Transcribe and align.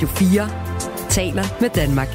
Radio 0.00 0.14
4 0.16 1.10
taler 1.10 1.44
med 1.60 1.70
Danmark. 1.70 2.08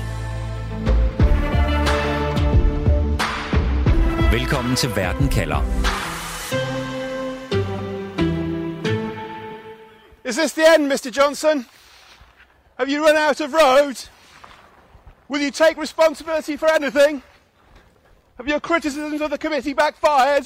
Velkommen 4.32 4.76
til 4.76 4.90
Verden 4.96 5.30
kalder. 5.30 5.62
Is 10.30 10.36
this 10.36 10.54
the 10.54 10.76
end, 10.76 10.88
Mr. 10.88 11.12
Johnson? 11.18 11.66
Have 12.78 12.90
you 12.90 13.08
run 13.08 13.18
out 13.30 13.42
of 13.42 13.54
road? 13.54 14.10
Will 15.30 15.42
you 15.42 15.52
take 15.52 15.82
responsibility 15.82 16.58
for 16.58 16.68
anything? 16.68 17.24
Have 18.38 18.52
your 18.52 18.60
criticisms 18.60 19.22
of 19.22 19.30
the 19.30 19.38
committee 19.38 19.74
backfired? 19.74 20.46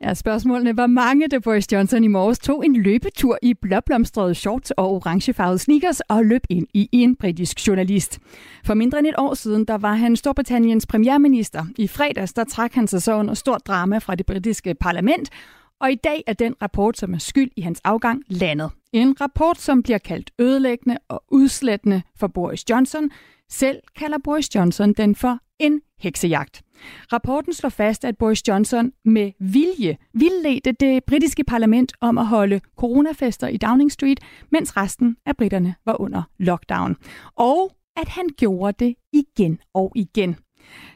Ja, 0.00 0.14
spørgsmålene 0.14 0.76
var 0.76 0.86
mange, 0.86 1.28
da 1.28 1.38
Boris 1.38 1.72
Johnson 1.72 2.04
i 2.04 2.06
morges 2.06 2.38
tog 2.38 2.64
en 2.64 2.76
løbetur 2.76 3.38
i 3.42 3.54
blåblomstrede 3.54 4.34
shorts 4.34 4.70
og 4.70 4.92
orangefarvede 4.92 5.58
sneakers 5.58 6.00
og 6.00 6.24
løb 6.24 6.42
ind 6.50 6.66
i 6.74 6.88
en 6.92 7.16
britisk 7.16 7.66
journalist. 7.66 8.18
For 8.64 8.74
mindre 8.74 8.98
end 8.98 9.06
et 9.06 9.14
år 9.18 9.34
siden, 9.34 9.64
der 9.64 9.78
var 9.78 9.94
han 9.94 10.16
Storbritanniens 10.16 10.86
premierminister. 10.86 11.66
I 11.78 11.88
fredags, 11.88 12.32
der 12.32 12.44
trak 12.44 12.74
han 12.74 12.86
sig 12.86 13.02
så 13.02 13.14
under 13.14 13.34
stort 13.34 13.66
drama 13.66 13.98
fra 13.98 14.14
det 14.14 14.26
britiske 14.26 14.74
parlament, 14.80 15.30
og 15.80 15.92
i 15.92 15.94
dag 15.94 16.22
er 16.26 16.32
den 16.32 16.54
rapport, 16.62 16.98
som 16.98 17.14
er 17.14 17.18
skyld 17.18 17.50
i 17.56 17.60
hans 17.60 17.80
afgang, 17.84 18.22
landet. 18.28 18.70
En 18.92 19.20
rapport, 19.20 19.58
som 19.58 19.82
bliver 19.82 19.98
kaldt 19.98 20.30
ødelæggende 20.38 20.98
og 21.08 21.24
udslættende 21.28 22.02
for 22.16 22.26
Boris 22.26 22.70
Johnson. 22.70 23.10
Selv 23.50 23.80
kalder 23.96 24.18
Boris 24.24 24.54
Johnson 24.54 24.92
den 24.92 25.14
for 25.14 25.38
en 25.58 25.80
heksejagt. 25.98 26.62
Rapporten 27.12 27.52
slår 27.52 27.70
fast, 27.70 28.04
at 28.04 28.18
Boris 28.18 28.48
Johnson 28.48 28.92
med 29.04 29.32
vilje 29.40 29.96
vildledte 30.14 30.72
det 30.72 31.04
britiske 31.04 31.44
parlament 31.44 31.92
om 32.00 32.18
at 32.18 32.26
holde 32.26 32.60
coronafester 32.76 33.48
i 33.48 33.56
Downing 33.56 33.92
Street, 33.92 34.20
mens 34.52 34.76
resten 34.76 35.16
af 35.26 35.36
britterne 35.36 35.74
var 35.84 36.00
under 36.00 36.22
lockdown. 36.38 36.96
Og 37.36 37.72
at 37.96 38.08
han 38.08 38.28
gjorde 38.36 38.84
det 38.84 38.94
igen 39.12 39.58
og 39.74 39.92
igen. 39.94 40.36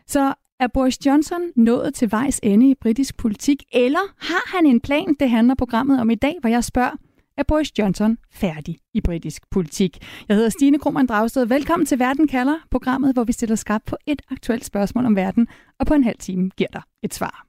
Så 0.07 0.35
er 0.61 0.69
Boris 0.75 1.07
Johnson 1.07 1.41
nået 1.57 1.95
til 1.95 2.13
vejs 2.13 2.41
ende 2.43 2.71
i 2.71 2.75
britisk 2.75 3.17
politik, 3.17 3.63
eller 3.73 4.15
har 4.19 4.57
han 4.57 4.67
en 4.67 4.81
plan? 4.81 5.17
Det 5.21 5.31
handler 5.31 5.55
programmet 5.55 6.01
om 6.01 6.11
i 6.11 6.15
dag, 6.15 6.37
hvor 6.41 6.51
jeg 6.51 6.65
spørger, 6.65 6.97
er 7.37 7.43
Boris 7.49 7.79
Johnson 7.79 8.19
færdig 8.33 8.79
i 8.95 9.01
britisk 9.01 9.51
politik? 9.51 9.99
Jeg 10.29 10.37
hedder 10.37 10.51
Stine 10.51 10.79
Krohmann 10.79 11.07
Dragsted. 11.07 11.47
Velkommen 11.47 11.87
til 11.87 11.99
Verden 11.99 12.29
kalder, 12.29 12.57
programmet, 12.71 13.15
hvor 13.15 13.25
vi 13.25 13.33
stiller 13.33 13.57
skarpt 13.57 13.85
på 13.85 13.97
et 14.07 14.23
aktuelt 14.31 14.65
spørgsmål 14.65 15.07
om 15.07 15.17
verden, 15.17 15.49
og 15.79 15.87
på 15.87 15.95
en 15.95 16.05
halv 16.05 16.19
time 16.19 16.51
giver 16.57 16.71
dig 16.73 16.83
et 17.03 17.15
svar. 17.15 17.47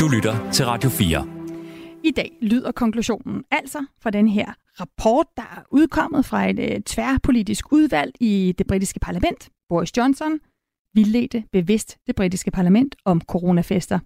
Du 0.00 0.08
lytter 0.08 0.50
til 0.52 0.66
Radio 0.66 0.90
4. 0.90 1.26
I 2.04 2.10
dag 2.10 2.38
lyder 2.42 2.72
konklusionen 2.72 3.44
altså 3.50 3.84
fra 4.02 4.10
den 4.10 4.28
her 4.28 4.52
rapport, 4.80 5.26
der 5.36 5.42
er 5.42 5.62
udkommet 5.70 6.24
fra 6.24 6.50
et 6.50 6.58
uh, 6.58 6.82
tværpolitisk 6.86 7.72
udvalg 7.72 8.12
i 8.20 8.54
det 8.58 8.66
britiske 8.66 9.00
parlament. 9.00 9.48
Boris 9.68 9.96
Johnson 9.96 10.40
vildledte 10.94 11.44
bevidst 11.52 11.98
det 12.06 12.16
britiske 12.16 12.50
parlament 12.50 12.96
om 13.04 13.20
coronafester. 13.20 13.98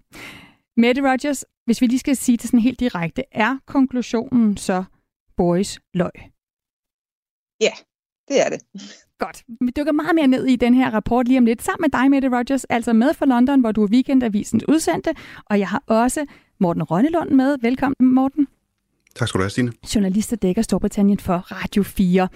Mette 0.76 1.10
Rogers, 1.10 1.44
hvis 1.66 1.80
vi 1.80 1.86
lige 1.86 1.98
skal 1.98 2.16
sige 2.16 2.36
det 2.36 2.44
sådan 2.44 2.60
helt 2.60 2.80
direkte, 2.80 3.22
er 3.32 3.58
konklusionen 3.66 4.56
så 4.56 4.84
Boris 5.36 5.80
løg? 5.94 6.10
Ja, 7.60 7.72
det 8.28 8.46
er 8.46 8.48
det. 8.50 8.60
Godt. 9.18 9.44
Vi 9.60 9.70
dykker 9.76 9.92
meget 9.92 10.14
mere 10.14 10.26
ned 10.26 10.46
i 10.46 10.56
den 10.56 10.74
her 10.74 10.90
rapport 10.90 11.28
lige 11.28 11.38
om 11.38 11.44
lidt, 11.44 11.62
sammen 11.62 11.82
med 11.82 12.00
dig, 12.00 12.10
Mette 12.10 12.38
Rogers, 12.38 12.64
altså 12.64 12.92
med 12.92 13.14
fra 13.14 13.26
London, 13.26 13.60
hvor 13.60 13.72
du 13.72 13.82
er 13.84 13.88
weekendavisens 13.88 14.64
udsendte, 14.68 15.14
og 15.46 15.58
jeg 15.58 15.68
har 15.68 15.82
også 15.86 16.26
Morten 16.58 16.82
Rønnelund 16.82 17.30
med. 17.30 17.58
Velkommen, 17.62 18.14
Morten. 18.14 18.48
Tak 19.14 19.28
skal 19.28 19.38
du 19.38 19.42
have, 19.42 19.50
Stine. 19.50 19.72
Journalist, 19.94 20.30
der 20.30 20.36
dækker 20.36 20.62
Storbritannien 20.62 21.18
for 21.18 21.36
Radio 21.36 21.82
4. 21.82 22.28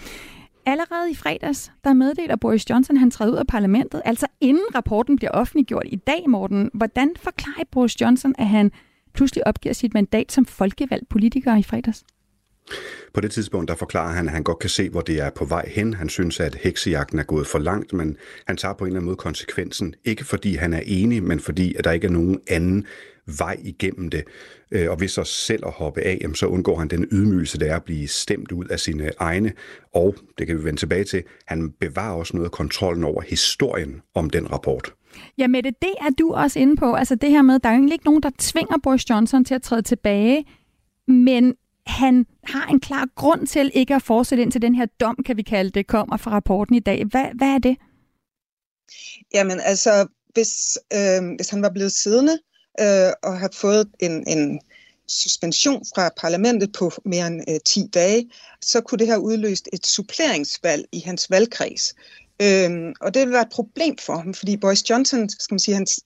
Allerede 0.68 1.10
i 1.10 1.14
fredags, 1.14 1.72
der 1.84 1.92
meddeler 1.92 2.36
Boris 2.36 2.70
Johnson, 2.70 2.96
han 2.96 3.10
træder 3.10 3.32
ud 3.32 3.36
af 3.36 3.46
parlamentet, 3.46 4.02
altså 4.04 4.26
inden 4.40 4.64
rapporten 4.74 5.16
bliver 5.16 5.30
offentliggjort 5.30 5.86
i 5.86 5.96
dag, 5.96 6.24
Morten. 6.28 6.70
Hvordan 6.74 7.10
forklarer 7.16 7.64
Boris 7.70 8.00
Johnson, 8.00 8.34
at 8.38 8.46
han 8.46 8.72
pludselig 9.14 9.46
opgiver 9.46 9.72
sit 9.72 9.94
mandat 9.94 10.32
som 10.32 10.46
folkevalgt 10.46 11.08
politiker 11.08 11.56
i 11.56 11.62
fredags? 11.62 12.04
På 13.14 13.20
det 13.20 13.30
tidspunkt, 13.30 13.68
der 13.68 13.74
forklarer 13.74 14.12
han, 14.12 14.26
at 14.26 14.32
han 14.32 14.42
godt 14.42 14.58
kan 14.58 14.70
se, 14.70 14.90
hvor 14.90 15.00
det 15.00 15.20
er 15.20 15.30
på 15.30 15.44
vej 15.44 15.68
hen. 15.68 15.94
Han 15.94 16.08
synes, 16.08 16.40
at 16.40 16.54
heksejagten 16.54 17.18
er 17.18 17.22
gået 17.22 17.46
for 17.46 17.58
langt, 17.58 17.92
men 17.92 18.16
han 18.46 18.56
tager 18.56 18.74
på 18.74 18.84
en 18.84 18.88
eller 18.88 18.98
anden 18.98 19.06
måde 19.06 19.16
konsekvensen. 19.16 19.94
Ikke 20.04 20.24
fordi 20.24 20.54
han 20.54 20.72
er 20.72 20.82
enig, 20.86 21.22
men 21.22 21.40
fordi 21.40 21.74
at 21.74 21.84
der 21.84 21.92
ikke 21.92 22.06
er 22.06 22.10
nogen 22.10 22.40
anden 22.48 22.86
vej 23.38 23.56
igennem 23.64 24.10
det. 24.10 24.24
Øh, 24.70 24.90
og 24.90 25.00
ved 25.00 25.08
så 25.08 25.24
selv 25.24 25.62
at 25.66 25.72
hoppe 25.72 26.00
af, 26.00 26.20
så 26.34 26.46
undgår 26.46 26.78
han 26.78 26.88
den 26.88 27.06
ydmygelse, 27.12 27.58
der 27.58 27.66
er 27.66 27.76
at 27.76 27.84
blive 27.84 28.08
stemt 28.08 28.52
ud 28.52 28.64
af 28.64 28.80
sine 28.80 29.10
egne. 29.18 29.52
Og, 29.94 30.14
det 30.38 30.46
kan 30.46 30.58
vi 30.58 30.64
vende 30.64 30.80
tilbage 30.80 31.04
til, 31.04 31.22
han 31.46 31.70
bevarer 31.80 32.14
også 32.14 32.36
noget 32.36 32.46
af 32.46 32.52
kontrollen 32.52 33.04
over 33.04 33.22
historien 33.22 34.00
om 34.14 34.30
den 34.30 34.52
rapport. 34.52 34.92
Ja, 35.38 35.46
Mette, 35.46 35.70
det 35.82 35.94
er 36.00 36.10
du 36.18 36.32
også 36.32 36.58
inde 36.58 36.76
på. 36.76 36.94
Altså 36.94 37.14
det 37.14 37.30
her 37.30 37.42
med, 37.42 37.58
der 37.58 37.68
er 37.68 37.72
jo 37.72 37.76
egentlig 37.76 37.94
ikke 37.94 38.04
nogen, 38.04 38.22
der 38.22 38.30
tvinger 38.38 38.76
Boris 38.82 39.10
Johnson 39.10 39.44
til 39.44 39.54
at 39.54 39.62
træde 39.62 39.82
tilbage, 39.82 40.44
men 41.08 41.54
han 41.88 42.26
har 42.44 42.66
en 42.66 42.80
klar 42.80 43.08
grund 43.16 43.46
til 43.46 43.70
ikke 43.74 43.94
at 43.94 44.02
fortsætte 44.02 44.42
ind 44.42 44.52
til 44.52 44.62
den 44.62 44.74
her 44.74 44.86
dom, 45.00 45.16
kan 45.26 45.36
vi 45.36 45.42
kalde 45.42 45.70
det, 45.70 45.86
kommer 45.86 46.16
fra 46.16 46.30
rapporten 46.30 46.74
i 46.74 46.80
dag. 46.80 47.04
Hvad, 47.04 47.26
hvad 47.34 47.48
er 47.48 47.58
det? 47.58 47.76
Jamen 49.34 49.60
altså, 49.60 50.06
hvis, 50.34 50.78
øh, 50.92 51.36
hvis 51.36 51.50
han 51.50 51.62
var 51.62 51.70
blevet 51.70 51.92
siddende 51.92 52.38
øh, 52.80 53.12
og 53.22 53.38
har 53.38 53.50
fået 53.52 53.88
en, 54.00 54.28
en 54.28 54.60
suspension 55.08 55.82
fra 55.94 56.10
parlamentet 56.16 56.72
på 56.78 56.92
mere 57.04 57.26
end 57.26 57.42
øh, 57.48 57.60
10 57.66 57.86
dage, 57.94 58.30
så 58.62 58.80
kunne 58.80 58.98
det 58.98 59.06
have 59.06 59.20
udløst 59.20 59.68
et 59.72 59.86
suppleringsvalg 59.86 60.84
i 60.92 61.00
hans 61.00 61.30
valgkreds. 61.30 61.94
Øhm, 62.42 62.94
og 63.00 63.14
det 63.14 63.22
vil 63.22 63.32
være 63.32 63.42
et 63.42 63.52
problem 63.52 63.98
for 63.98 64.16
ham, 64.16 64.34
fordi 64.34 64.56
Boris 64.56 64.90
Johnson, 64.90 65.28
skal 65.28 65.54
man 65.54 65.58
sige, 65.58 65.74
hans 65.74 66.00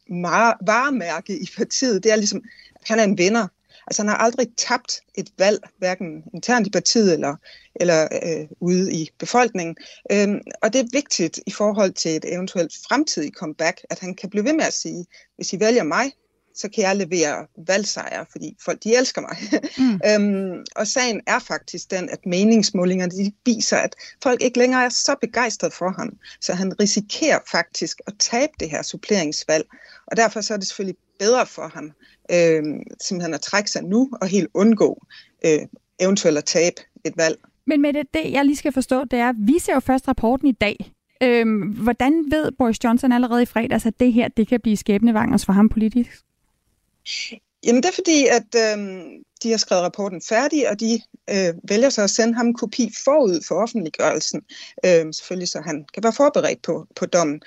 varemærke 0.67 1.39
i 1.39 1.49
partiet, 1.57 2.05
det 2.05 2.13
er 2.13 2.17
ligesom, 2.17 2.43
han 2.83 2.99
er 2.99 3.05
en 3.05 3.19
vinder. 3.19 3.47
Altså 3.87 4.03
han 4.03 4.09
har 4.09 4.17
aldrig 4.17 4.47
tabt 4.57 5.01
et 5.15 5.31
valg, 5.39 5.59
hverken 5.79 6.25
internt 6.35 6.67
i 6.67 6.71
partiet 6.71 7.13
eller, 7.13 7.37
eller 7.75 8.09
øh, 8.13 8.47
ude 8.61 8.93
i 8.93 9.11
befolkningen. 9.19 9.77
Øhm, 10.13 10.41
og 10.63 10.73
det 10.73 10.81
er 10.81 10.89
vigtigt 10.93 11.41
i 11.47 11.53
forhold 11.53 11.93
til 11.93 12.17
et 12.17 12.35
eventuelt 12.35 12.73
fremtidigt 12.89 13.37
comeback, 13.37 13.81
at 13.91 13.99
han 13.99 14.15
kan 14.15 14.31
blive 14.31 14.45
ved 14.45 14.53
med 14.53 14.65
at 14.65 14.75
sige, 14.75 15.07
hvis 15.37 15.53
I 15.53 15.61
vælger 15.61 15.83
mig, 15.83 16.13
så 16.55 16.69
kan 16.69 16.85
jeg 16.85 16.97
levere 16.97 17.47
valgsejre, 17.67 18.27
fordi 18.33 18.57
folk 18.65 18.85
de 18.85 18.97
elsker 18.97 19.21
mig. 19.21 19.37
Mm. 19.79 20.01
øhm, 20.11 20.65
og 20.77 20.87
sagen 20.87 21.21
er 21.27 21.39
faktisk 21.39 21.91
den, 21.91 22.09
at 22.09 22.27
meningsmålingerne 22.27 23.13
de 23.13 23.33
viser, 23.45 23.77
at 23.77 23.97
folk 24.23 24.43
ikke 24.43 24.59
længere 24.59 24.85
er 24.85 24.89
så 24.89 25.17
begejstrede 25.21 25.73
for 25.73 25.91
ham. 25.91 26.11
Så 26.41 26.55
han 26.55 26.81
risikerer 26.81 27.39
faktisk 27.51 28.01
at 28.07 28.15
tabe 28.19 28.53
det 28.61 28.71
her 28.71 28.83
suppleringsvalg. 28.83 29.67
Og 30.07 30.17
derfor 30.17 30.41
så 30.41 30.55
er 30.55 30.59
det 30.59 30.67
selvfølgelig 30.67 30.97
bedre 31.25 31.47
for 31.47 31.69
ham 31.75 31.87
øh, 32.31 32.63
simpelthen 33.01 33.35
at 33.35 33.41
trække 33.41 33.71
sig 33.71 33.83
nu 33.85 34.11
og 34.21 34.27
helt 34.29 34.49
undgå 34.55 35.07
øh, 35.47 35.61
eventuelt 36.01 36.39
at 36.39 36.45
tabe 36.45 36.81
et 37.05 37.17
valg. 37.17 37.39
Men 37.67 37.81
med 37.81 37.93
det, 37.93 38.07
det, 38.15 38.33
jeg 38.33 38.45
lige 38.45 38.57
skal 38.57 38.73
forstå, 38.73 39.05
det 39.05 39.19
er, 39.19 39.33
vi 39.47 39.59
ser 39.59 39.75
jo 39.75 39.81
først 39.81 40.09
rapporten 40.09 40.49
i 40.49 40.53
dag. 40.53 40.77
Øhm, 41.23 41.61
hvordan 41.61 42.13
ved 42.31 42.53
Boris 42.59 42.85
Johnson 42.85 43.13
allerede 43.13 43.43
i 43.43 43.47
fredags, 43.47 43.87
at 43.87 44.01
det 44.01 44.13
her 44.13 44.29
det 44.29 44.49
kan 44.49 44.61
blive 44.61 44.77
skæbnevangers 44.77 45.47
for 45.47 45.53
ham 45.53 45.69
politisk? 45.69 46.25
Jamen 47.65 47.83
det 47.83 47.89
er 47.89 47.95
fordi, 47.95 48.27
at 48.27 48.51
øh, 48.65 48.79
de 49.43 49.51
har 49.51 49.57
skrevet 49.57 49.85
rapporten 49.85 50.23
færdig, 50.29 50.71
og 50.71 50.81
de 50.81 51.01
øh, 51.31 51.55
vælger 51.69 51.91
så 51.91 52.03
at 52.03 52.11
sende 52.11 52.35
ham 52.35 52.47
en 52.47 52.55
kopi 52.55 52.93
forud 53.05 53.45
for 53.49 53.55
offentliggørelsen, 53.55 54.43
øh, 54.85 55.05
selvfølgelig 55.13 55.49
så 55.49 55.61
han 55.61 55.85
kan 55.95 56.03
være 56.03 56.13
forberedt 56.13 56.63
på, 56.63 56.87
på 56.97 57.07
dommen. 57.07 57.41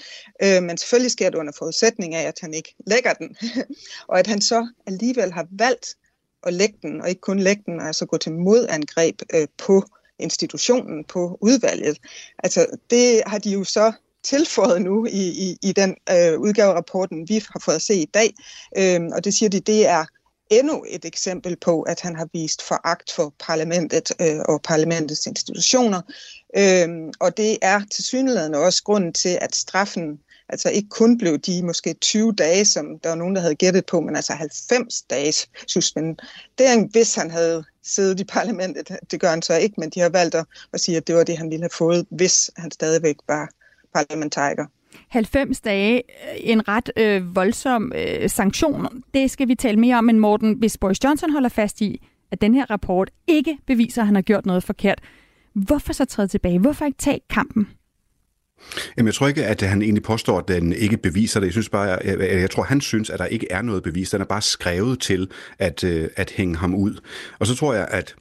Øh, 0.44 0.64
men 0.64 0.78
selvfølgelig 0.78 1.12
sker 1.12 1.30
det 1.30 1.38
under 1.38 1.54
forudsætning 1.58 2.16
af, 2.16 2.28
at 2.28 2.38
han 2.42 2.54
ikke 2.54 2.76
lægger 2.88 3.14
den, 3.14 3.36
og 4.10 4.20
at 4.20 4.28
han 4.28 4.42
så 4.42 4.68
alligevel 4.88 5.34
har 5.34 5.48
valgt 5.52 5.96
at 6.44 6.54
lægge 6.54 6.78
den, 6.82 7.02
og 7.02 7.10
ikke 7.10 7.22
kun 7.22 7.40
lægge 7.40 7.64
den, 7.66 7.82
altså 7.82 8.06
gå 8.06 8.18
til 8.18 8.32
modangreb 8.32 9.22
øh, 9.34 9.48
på 9.58 9.84
institutionen, 10.20 11.04
på 11.04 11.38
udvalget. 11.42 11.98
Altså 12.44 12.66
det 12.90 13.24
har 13.26 13.38
de 13.38 13.50
jo 13.50 13.64
så 13.64 13.92
tilføjet 14.24 14.82
nu 14.82 15.06
i, 15.06 15.28
i, 15.28 15.58
i 15.62 15.72
den 15.72 15.96
øh, 16.12 16.40
udgave 16.40 16.70
af 16.70 16.76
rapporten, 16.76 17.30
vi 17.30 17.34
har 17.34 17.62
fået 17.66 17.76
at 17.76 17.82
se 17.82 17.96
i 17.96 18.06
dag. 18.06 18.34
Øh, 18.78 19.02
og 19.14 19.24
det 19.24 19.34
siger 19.34 19.50
de, 19.50 19.60
det 19.60 19.88
er 19.88 20.06
endnu 20.50 20.86
et 20.90 21.06
eksempel 21.06 21.56
på, 21.56 21.82
at 21.82 22.02
han 22.02 22.16
har 22.16 22.28
vist 22.34 22.62
foragt 22.62 23.12
for 23.12 23.34
parlamentet 23.40 24.12
øh, 24.22 24.40
og 24.40 24.62
parlamentets 24.62 25.26
institutioner. 25.26 26.02
Øhm, 26.58 27.12
og 27.20 27.38
det 27.38 27.58
er 27.62 27.82
til 27.92 28.04
synligheden 28.04 28.56
også 28.56 28.84
grunden 28.84 29.14
til, 29.14 29.38
at 29.42 29.56
straffen 29.56 30.20
altså 30.50 30.70
ikke 30.70 30.90
kun 30.90 31.18
blev 31.18 31.40
de 31.40 31.64
måske 31.64 31.94
20 31.94 32.34
dage, 32.34 32.66
som 32.66 33.00
der 33.00 33.10
var 33.10 33.16
nogen, 33.16 33.36
der 33.36 33.42
havde 33.42 33.56
gættet 33.56 33.86
på, 33.86 34.02
men 34.02 34.16
altså 34.16 34.34
90 34.34 35.02
dages 35.02 35.50
suspension. 35.68 36.18
Det 36.58 36.68
er 36.68 36.88
hvis 36.92 37.16
han 37.16 37.32
havde 37.32 37.64
siddet 37.84 38.20
i 38.20 38.24
parlamentet. 38.24 38.98
Det 39.12 39.20
gør 39.20 39.30
han 39.30 39.42
så 39.42 39.58
ikke, 39.58 39.76
men 39.78 39.90
de 39.90 40.00
har 40.00 40.10
valgt 40.10 40.36
at, 40.36 40.46
at 40.74 40.80
sige, 40.80 40.98
at 40.98 41.08
det 41.08 41.16
var 41.16 41.24
det, 41.24 41.38
han 41.38 41.50
ville 41.50 41.64
have 41.64 41.70
fået, 41.78 42.06
hvis 42.10 42.52
han 42.58 42.72
stadigvæk 42.72 43.16
var 43.28 43.50
parlamentariker. 43.94 44.66
90 45.10 45.62
dage, 45.62 45.96
øh, 45.96 46.38
en 46.40 46.68
ret 46.68 46.92
øh, 46.98 47.36
voldsom 47.36 47.92
øh, 47.96 48.30
sanktion. 48.30 49.04
Det 49.14 49.32
skal 49.32 49.48
vi 49.48 49.56
tale 49.56 49.80
mere 49.80 49.98
om, 49.98 50.04
men 50.04 50.20
Morten, 50.20 50.54
hvis 50.54 50.78
Boris 50.78 51.04
Johnson 51.04 51.32
holder 51.32 51.50
fast 51.50 51.82
i, 51.82 52.08
at 52.32 52.42
den 52.42 52.56
her 52.56 52.66
rapport 52.72 53.12
ikke 53.28 53.58
beviser, 53.68 54.02
at 54.02 54.06
han 54.06 54.16
har 54.16 54.22
gjort 54.22 54.46
noget 54.46 54.64
forkert, 54.64 55.02
Hvorfor 55.56 55.94
så 55.94 56.06
træde 56.06 56.28
tilbage? 56.28 56.60
Hvorfor 56.60 56.86
ikke 56.86 56.98
tage 56.98 57.20
kampen? 57.30 57.68
Jamen, 58.98 59.08
jeg 59.08 59.14
tror 59.14 59.28
ikke, 59.28 59.46
at 59.46 59.62
han 59.62 59.82
egentlig 59.82 60.04
påstår, 60.04 60.38
at 60.40 60.48
den 60.48 60.74
ikke 60.74 60.98
beviser 60.98 61.40
det. 61.40 61.48
Jeg 61.48 61.54
synes 61.54 61.70
bare, 61.70 62.00
jeg, 62.04 62.20
jeg 62.20 62.52
tror, 62.52 62.64
han 62.64 62.82
synes, 62.82 63.10
at 63.10 63.20
der 63.20 63.26
ikke 63.26 63.48
er 63.52 63.62
noget 63.62 63.84
bevis. 63.84 64.10
Den 64.10 64.22
er 64.22 64.26
bare 64.26 64.42
skrevet 64.42 65.00
til 65.00 65.32
at, 65.60 65.84
øh, 65.84 66.10
at 66.16 66.32
hænge 66.32 66.56
ham 66.56 66.76
ud. 66.76 67.00
Og 67.40 67.48
så 67.48 67.56
tror 67.56 67.74
jeg, 67.74 67.88
at 67.92 68.16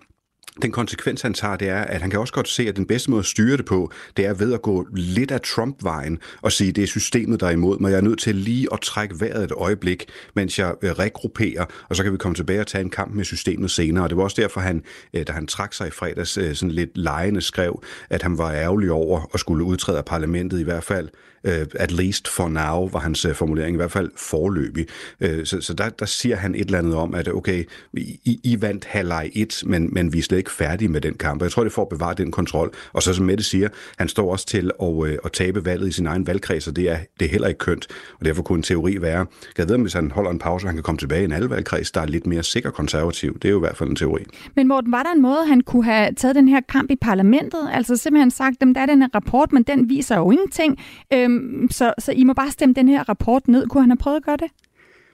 den 0.63 0.73
konsekvens, 0.73 1.23
han 1.23 1.35
tager, 1.35 1.57
det 1.57 1.69
er, 1.69 1.81
at 1.81 2.01
han 2.01 2.11
kan 2.11 2.21
også 2.21 2.33
godt 2.33 2.49
se, 2.49 2.69
at 2.69 2.77
den 2.77 2.87
bedste 2.87 3.11
måde 3.11 3.19
at 3.19 3.27
styre 3.27 3.57
det 3.57 3.65
på, 3.65 3.91
det 4.17 4.27
er 4.27 4.35
ved 4.35 4.53
at 4.53 4.63
gå 4.63 4.87
lidt 4.93 5.31
af 5.31 5.41
Trump-vejen 5.41 6.19
og 6.43 6.53
sige, 6.53 6.73
det 6.73 6.83
er 6.83 6.89
systemet, 6.89 7.41
der 7.41 7.47
er 7.47 7.51
imod 7.51 7.79
mig. 7.79 7.91
Jeg 7.91 7.97
er 7.97 8.03
nødt 8.03 8.19
til 8.19 8.35
lige 8.35 8.69
at 8.73 8.81
trække 8.81 9.21
vejret 9.21 9.45
et 9.45 9.53
øjeblik, 9.53 10.09
mens 10.35 10.59
jeg 10.59 10.75
øh, 10.83 10.91
regrupperer, 10.91 11.65
og 11.89 11.97
så 11.97 12.03
kan 12.03 12.13
vi 12.13 12.19
komme 12.19 12.35
tilbage 12.35 12.61
og 12.61 12.67
tage 12.67 12.83
en 12.83 12.91
kamp 12.91 13.15
med 13.15 13.25
systemet 13.25 13.71
senere. 13.71 14.05
Og 14.05 14.11
det 14.11 14.17
var 14.17 14.25
også 14.25 14.43
derfor, 14.43 14.61
han, 14.61 14.83
øh, 15.15 15.27
da 15.27 15.33
han 15.33 15.47
trak 15.47 15.73
sig 15.73 15.87
i 15.87 15.91
fredags, 15.91 16.39
øh, 16.39 16.55
sådan 16.55 16.71
lidt 16.71 16.91
lejende 16.95 17.41
skrev, 17.41 17.83
at 18.11 18.23
han 18.23 18.39
var 18.39 18.53
ærgerlig 18.53 18.91
over 18.91 19.31
at 19.35 19.41
skulle 19.41 19.65
udtræde 19.65 19.99
af 19.99 20.05
parlamentet 20.05 20.61
i 20.61 20.65
hvert 20.65 20.85
fald 20.85 21.09
uh, 21.45 21.67
at 21.75 21.93
least 21.93 22.29
for 22.29 22.49
now, 22.49 22.89
var 22.89 22.99
hans 22.99 23.27
uh, 23.27 23.35
formulering, 23.35 23.75
i 23.75 23.77
hvert 23.77 23.93
fald 23.93 24.11
forløbig. 24.17 24.87
Uh, 25.25 25.31
øh, 25.31 25.47
så 25.47 25.61
så 25.61 25.75
der, 25.75 25.89
der 25.89 26.07
siger 26.07 26.37
han 26.37 26.55
et 26.55 26.61
eller 26.61 26.79
andet 26.79 26.95
om, 26.95 27.15
at 27.15 27.29
okay, 27.29 27.65
I, 27.95 28.41
I 28.45 28.63
vandt 28.63 28.85
halvleg 28.85 29.31
1, 29.35 29.63
men, 29.67 29.89
men 29.93 30.13
vi 30.13 30.19
er 30.19 30.23
slet 30.23 30.39
ikke 30.39 30.51
færdige 30.51 30.89
med 30.89 31.01
den 31.01 31.15
kamp. 31.15 31.43
Og 31.43 31.45
jeg 31.45 31.53
tror, 31.53 31.65
det 31.65 31.73
får 31.73 31.83
at 31.83 31.89
bevare 31.89 32.15
den 32.15 32.31
kontrol. 32.31 32.75
Og 32.93 33.03
så 33.03 33.15
som 33.15 33.27
Mette 33.27 33.45
siger, 33.45 33.69
han 33.99 34.09
står 34.09 34.33
også 34.33 34.47
til 34.47 34.71
at, 34.83 34.87
uh, 34.87 35.09
at 35.25 35.33
tabe 35.33 35.65
valget 35.65 35.89
i 35.89 35.93
sin 35.93 36.07
egen 36.07 36.27
valgkreds, 36.27 36.69
og 36.69 36.77
det 36.77 36.91
er, 36.91 36.99
det 37.21 37.27
er 37.27 37.31
heller 37.31 37.49
ikke 37.49 37.59
kønt. 37.59 37.87
Og 38.19 38.25
derfor 38.25 38.43
kunne 38.43 38.57
en 38.59 38.63
teori 38.63 39.01
være, 39.01 39.27
jeg 39.59 39.69
ved, 39.69 39.79
hvis 39.79 39.93
han 39.93 40.11
holder 40.11 40.31
en 40.31 40.39
pause, 40.39 40.67
han 40.67 40.77
kan 40.77 40.83
komme 40.83 40.99
tilbage 40.99 41.23
i 41.23 41.25
en 41.25 41.33
anden 41.33 41.51
valgkreds, 41.51 41.91
der 41.91 42.01
er 42.01 42.07
lidt 42.07 42.27
mere 42.27 42.43
sikker 42.43 42.71
konservativ. 42.71 43.39
Det 43.39 43.45
er 43.45 43.53
jo 43.53 43.59
i 43.59 43.61
hvert 43.61 43.77
fald 43.77 43.91
en 43.91 43.97
teori. 43.97 44.23
Men 44.57 44.69
Morten, 44.69 44.93
var 44.93 45.03
der 45.03 45.13
en 45.13 45.23
måde, 45.23 45.47
han 45.47 45.61
kunne 45.61 45.85
have 45.85 46.13
taget 46.17 46.37
den 46.37 46.49
her 46.49 46.61
kamp 46.69 46.91
i 46.91 46.97
parlamentet? 46.97 47.69
Altså 47.73 47.97
simpelthen 47.97 48.31
sagt, 48.31 48.57
at 48.61 48.69
der 48.75 48.81
er 48.81 48.87
den 48.87 49.03
her 49.03 49.09
rapport, 49.15 49.53
men 49.53 49.63
den 49.63 49.89
viser 49.89 50.17
jo 50.17 50.31
ingenting. 50.31 50.79
Øhm, 51.13 51.34
Øhm, 51.35 51.71
så, 51.71 51.95
så 51.99 52.13
I 52.13 52.25
må 52.25 52.33
bare 52.33 52.51
stemme 52.51 52.75
den 52.75 52.89
her 52.89 53.09
rapport 53.09 53.49
ned. 53.49 53.67
Kunne 53.67 53.83
han 53.83 53.91
have 53.91 53.99
prøvet 53.99 54.17
at 54.17 54.25
gøre 54.25 54.37
det? 54.37 54.49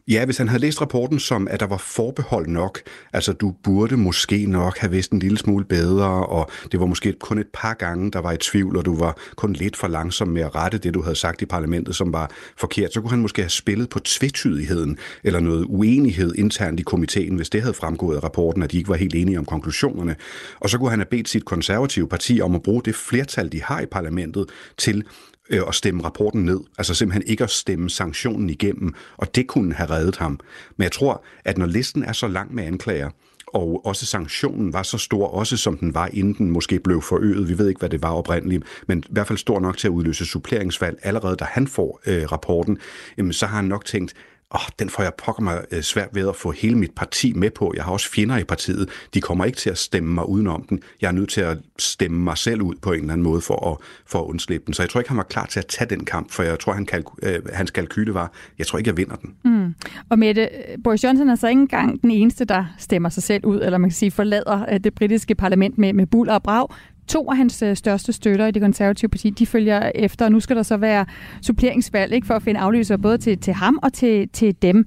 Ja, 0.09 0.25
hvis 0.25 0.39
han 0.39 0.49
havde 0.49 0.61
læst 0.61 0.81
rapporten 0.81 1.19
som, 1.19 1.49
at 1.51 1.61
der 1.61 1.67
var 1.67 1.77
forbehold 1.77 2.47
nok, 2.47 2.81
altså 3.13 3.33
du 3.33 3.55
burde 3.65 3.97
måske 3.97 4.47
nok 4.47 4.79
have 4.79 4.91
vidst 4.91 5.13
en 5.13 5.19
lille 5.19 5.39
smule 5.39 5.65
bedre, 5.65 6.27
og 6.27 6.51
det 6.73 6.81
var 6.81 6.87
måske 6.87 7.13
kun 7.13 7.39
et 7.39 7.47
par 7.53 7.75
gange, 7.75 8.11
der 8.11 8.19
var 8.19 8.33
i 8.33 8.37
tvivl, 8.37 8.77
og 8.77 8.85
du 8.85 8.97
var 8.97 9.17
kun 9.37 9.53
lidt 9.53 9.77
for 9.77 9.89
langsom 9.89 10.29
med 10.29 10.43
at 10.43 10.55
rette 10.55 10.79
det, 10.79 10.95
du 10.95 11.03
havde 11.03 11.17
sagt 11.17 11.43
i 11.43 11.47
parlamentet, 11.47 11.97
som 11.97 12.13
var 12.13 12.31
forkert, 12.57 12.93
så 12.93 13.01
kunne 13.01 13.11
han 13.11 13.21
måske 13.21 13.43
have 13.43 13.51
spillet 13.51 13.89
på 13.89 13.99
tvetydigheden, 13.99 14.99
eller 15.25 15.41
noget 15.41 15.67
uenighed 15.69 16.35
internt 16.35 16.81
i 16.81 16.83
komiteen, 16.83 17.37
hvis 17.37 17.51
det 17.51 17.63
havde 17.63 17.75
fremgået 17.75 18.17
af 18.17 18.23
rapporten, 18.25 18.63
at 18.63 18.73
de 18.73 18.79
ikke 18.79 18.89
var 18.89 18.97
helt 18.97 19.15
enige 19.15 19.39
om 19.39 19.45
konklusionerne. 19.45 20.17
Og 20.61 20.71
så 20.71 20.79
kunne 20.79 20.91
han 20.91 20.99
have 20.99 21.11
bedt 21.11 21.29
sit 21.29 21.45
konservative 21.45 22.09
parti 22.09 22.41
om 22.41 22.55
at 22.55 22.63
bruge 22.63 22.83
det 22.85 22.95
flertal, 22.95 23.53
de 23.53 23.63
har 23.63 23.81
i 23.81 23.87
parlamentet, 23.87 24.47
til 24.79 25.05
øh, 25.51 25.63
at 25.69 25.75
stemme 25.75 26.05
rapporten 26.05 26.45
ned. 26.45 26.61
Altså 26.79 26.95
simpelthen 26.95 27.23
ikke 27.27 27.45
at 27.45 27.51
stemme 27.51 27.91
sanktionen 27.91 28.51
igennem, 28.51 28.95
og 29.17 29.35
det 29.35 29.47
kunne 29.47 29.75
have 29.75 29.91
reddet 29.91 30.17
ham. 30.17 30.41
Men 30.77 30.83
jeg 30.83 30.93
tror, 30.93 31.25
at 31.45 31.59
når 31.59 31.67
listen 31.67 32.05
er 32.05 32.13
så 32.13 32.29
lang 32.29 32.55
med 32.55 32.65
anklager, 32.65 33.11
og 33.47 33.87
også 33.87 34.07
sanktionen 34.07 34.73
var 34.73 34.83
så 34.83 34.99
stor, 34.99 35.27
også 35.29 35.57
som 35.57 35.79
den 35.79 35.95
var, 35.95 36.09
inden 36.13 36.35
den 36.35 36.51
måske 36.51 36.81
blev 36.81 37.03
forøget. 37.03 37.49
Vi 37.49 37.59
ved 37.59 37.69
ikke, 37.69 37.79
hvad 37.79 37.89
det 37.89 38.03
var 38.03 38.13
oprindeligt, 38.13 38.65
men 38.87 38.99
i 38.99 39.13
hvert 39.13 39.27
fald 39.27 39.39
stor 39.39 39.61
nok 39.61 39.77
til 39.77 39.89
at 39.89 39.93
udløse 39.93 40.27
suppleringsvalg. 40.27 40.99
Allerede 41.03 41.37
da 41.37 41.45
han 41.45 41.67
får 41.67 42.01
øh, 42.07 42.23
rapporten, 42.33 42.79
jamen, 43.19 43.33
så 43.33 43.47
har 43.47 43.57
han 43.57 43.65
nok 43.65 43.85
tænkt, 43.85 44.15
åh, 44.55 44.61
den 44.79 44.89
får 44.89 45.03
jeg 45.03 45.13
pokker 45.15 45.43
mig 45.43 45.65
øh, 45.71 45.83
svært 45.83 46.09
ved 46.13 46.29
at 46.29 46.37
få 46.37 46.51
hele 46.51 46.79
mit 46.79 46.91
parti 46.97 47.33
med 47.33 47.51
på. 47.51 47.73
Jeg 47.77 47.85
har 47.85 47.93
også 47.93 48.11
fjender 48.11 48.39
i 48.39 48.45
partiet. 48.45 48.89
De 49.15 49.21
kommer 49.21 49.45
ikke 49.45 49.59
til 49.59 49.71
at 49.71 49.79
stemme 49.79 50.15
mig 50.15 50.29
udenom 50.29 50.63
den. 50.69 50.83
Jeg 51.01 51.09
er 51.09 51.13
nødt 51.13 51.31
til 51.31 51.41
at 51.41 51.59
stemme 51.79 52.19
mig 52.19 52.39
selv 52.39 52.63
ud 52.63 52.75
på 52.83 52.93
en 52.93 53.01
eller 53.01 53.13
anden 53.13 53.25
måde 53.25 53.41
for 53.41 53.71
at, 53.73 53.77
for 54.07 54.19
at 54.19 54.25
undslippe 54.25 54.67
den. 54.67 54.75
Så 54.75 54.83
jeg 54.83 54.91
tror 54.91 55.01
ikke, 55.01 55.11
han 55.11 55.17
var 55.17 55.23
klar 55.23 55.47
til 55.47 55.59
at 55.59 55.67
tage 55.67 55.91
den 55.91 56.05
kamp, 56.05 56.31
for 56.31 56.43
jeg 56.43 56.59
tror, 56.59 56.73
han 56.73 56.87
kalk, 56.87 57.07
øh, 57.23 57.39
hans 57.53 57.71
kalkyle 57.71 58.15
var, 58.15 58.33
jeg 58.59 58.67
tror 58.67 58.79
ikke, 58.79 58.89
jeg 58.89 58.97
vinder 58.97 59.17
den. 59.17 59.35
Mm. 59.45 59.75
Og 60.09 60.19
Mette, 60.19 60.43
øh, 60.43 60.79
Boris 60.85 61.05
Johnson 61.05 61.29
er 61.29 61.35
så 61.35 61.49
ikke 61.49 61.61
engang 61.61 62.03
den 62.03 62.11
eneste, 62.11 62.45
der 62.45 62.65
stemmer 62.79 63.09
sig 63.09 63.23
selv 63.23 63.45
ud, 63.45 63.61
eller 63.61 63.79
man 63.79 63.91
kan 63.91 63.95
sige 63.95 64.11
forlader 64.11 64.67
øh, 64.73 64.81
det 64.85 64.95
britiske 64.95 65.35
parlament 65.35 65.79
med, 65.79 65.93
med 65.93 66.07
buller 66.07 66.35
og 66.35 66.43
brag. 66.43 66.69
To 67.11 67.31
af 67.31 67.37
hans 67.37 67.63
øh, 67.63 67.77
største 67.77 68.13
støtter 68.13 68.47
i 68.47 68.51
det 68.51 68.63
konservative 68.63 69.09
parti, 69.09 69.31
de 69.31 69.47
følger 69.47 69.91
efter, 69.95 70.25
og 70.25 70.33
nu 70.33 70.41
skal 70.41 70.57
der 70.57 70.63
så 70.63 70.77
være 70.77 71.07
suppleringsvalg 71.43 72.13
ikke, 72.13 72.27
for 72.27 72.35
at 72.35 72.43
finde 72.43 72.61
afløser 72.61 72.97
både 72.97 73.19
til, 73.19 73.41
til 73.41 73.53
ham 73.53 73.79
og 73.83 73.93
til, 73.93 74.29
til 74.29 74.63
dem. 74.63 74.87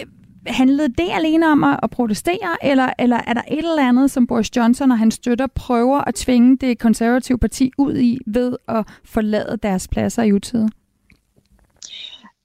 Øh, 0.00 0.06
handlede 0.46 0.88
det 0.88 1.08
alene 1.12 1.52
om 1.52 1.64
at, 1.64 1.80
at 1.82 1.90
protestere, 1.90 2.56
eller, 2.62 2.90
eller 2.98 3.20
er 3.26 3.34
der 3.34 3.42
et 3.48 3.58
eller 3.58 3.88
andet, 3.88 4.10
som 4.10 4.26
Boris 4.26 4.56
Johnson 4.56 4.90
og 4.90 4.98
hans 4.98 5.14
støtter 5.14 5.46
prøver 5.46 6.00
at 6.00 6.14
tvinge 6.14 6.56
det 6.56 6.78
konservative 6.78 7.38
parti 7.38 7.70
ud 7.78 7.96
i 7.96 8.18
ved 8.26 8.56
at 8.68 8.86
forlade 9.04 9.58
deres 9.62 9.88
pladser 9.88 10.22
i 10.22 10.32
utide? 10.32 10.68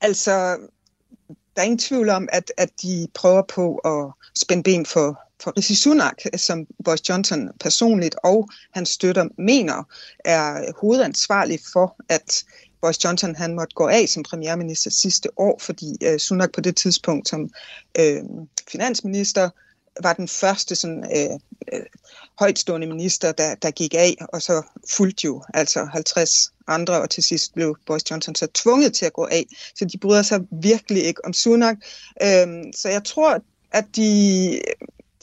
Altså, 0.01 0.31
der 1.55 1.61
er 1.61 1.63
ingen 1.63 1.79
tvivl 1.79 2.09
om, 2.09 2.27
at, 2.31 2.51
at 2.57 2.69
de 2.81 3.07
prøver 3.13 3.41
på 3.55 3.75
at 3.75 4.11
spænde 4.35 4.63
ben 4.63 4.85
for 4.85 5.28
for 5.43 5.53
Rishi 5.57 5.75
Sunak, 5.75 6.15
som 6.37 6.67
Boris 6.85 7.09
Johnson 7.09 7.49
personligt 7.59 8.15
og 8.23 8.49
hans 8.71 8.89
støtter 8.89 9.25
mener 9.37 9.83
er 10.25 10.71
hovedansvarlig 10.81 11.59
for, 11.73 11.95
at 12.09 12.43
Boris 12.81 13.03
Johnson 13.03 13.35
han 13.35 13.55
måtte 13.55 13.75
gå 13.75 13.87
af 13.87 14.09
som 14.09 14.23
premierminister 14.23 14.91
sidste 14.91 15.29
år, 15.39 15.59
fordi 15.59 15.97
øh, 16.03 16.19
Sunak 16.19 16.51
på 16.51 16.61
det 16.61 16.75
tidspunkt 16.75 17.29
som 17.29 17.49
øh, 17.99 18.23
finansminister 18.71 19.49
var 20.03 20.13
den 20.13 20.27
første 20.27 20.75
sådan, 20.75 21.03
øh, 21.17 21.39
øh, 21.73 21.85
højtstående 22.39 22.87
minister, 22.87 23.31
der, 23.31 23.55
der 23.55 23.71
gik 23.71 23.93
af, 23.93 24.15
og 24.33 24.41
så 24.41 24.61
fulgte 24.89 25.25
jo 25.25 25.43
altså 25.53 25.85
50 25.85 26.53
andre, 26.67 27.01
og 27.01 27.09
til 27.09 27.23
sidst 27.23 27.53
blev 27.53 27.77
Boris 27.85 28.11
Johnson 28.11 28.35
så 28.35 28.47
tvunget 28.53 28.93
til 28.93 29.05
at 29.05 29.13
gå 29.13 29.25
af. 29.31 29.45
Så 29.75 29.85
de 29.85 29.97
bryder 29.97 30.21
sig 30.21 30.39
virkelig 30.51 31.03
ikke 31.03 31.25
om 31.25 31.33
Sunak. 31.33 31.77
Øh, 32.23 32.47
så 32.75 32.89
jeg 32.89 33.03
tror, 33.03 33.39
at 33.71 33.85
de 33.95 34.61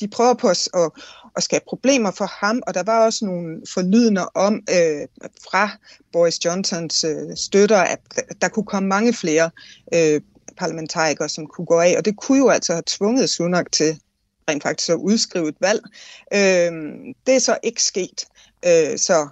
de 0.01 0.09
prøver 0.09 0.35
på 0.35 0.49
at, 0.49 0.69
at, 0.75 0.91
at 1.37 1.43
skabe 1.43 1.65
problemer 1.69 2.11
for 2.11 2.45
ham, 2.45 2.63
og 2.67 2.75
der 2.75 2.83
var 2.83 3.05
også 3.05 3.25
nogle 3.25 3.63
forlydende 3.75 4.29
om 4.35 4.55
øh, 4.55 5.09
fra 5.51 5.71
Boris 6.13 6.45
Johnsons 6.45 7.05
øh, 7.05 7.37
støtter, 7.37 7.79
at 7.79 8.01
der 8.41 8.49
kunne 8.49 8.67
komme 8.67 8.89
mange 8.89 9.13
flere 9.13 9.51
øh, 9.95 10.21
parlamentarikere, 10.57 11.29
som 11.29 11.47
kunne 11.47 11.67
gå 11.67 11.81
af, 11.81 11.95
og 11.99 12.05
det 12.05 12.17
kunne 12.17 12.39
jo 12.39 12.49
altså 12.49 12.73
have 12.73 12.83
tvunget 12.87 13.31
Sunak 13.31 13.73
til 13.73 14.01
rent 14.51 14.63
faktisk 14.63 14.89
at 14.89 14.95
udskrive 14.95 15.49
et 15.49 15.57
valg. 15.61 15.83
Øh, 16.35 16.73
det 17.27 17.35
er 17.35 17.39
så 17.39 17.59
ikke 17.63 17.83
sket. 17.83 18.27
Øh, 18.67 18.99
så 18.99 19.29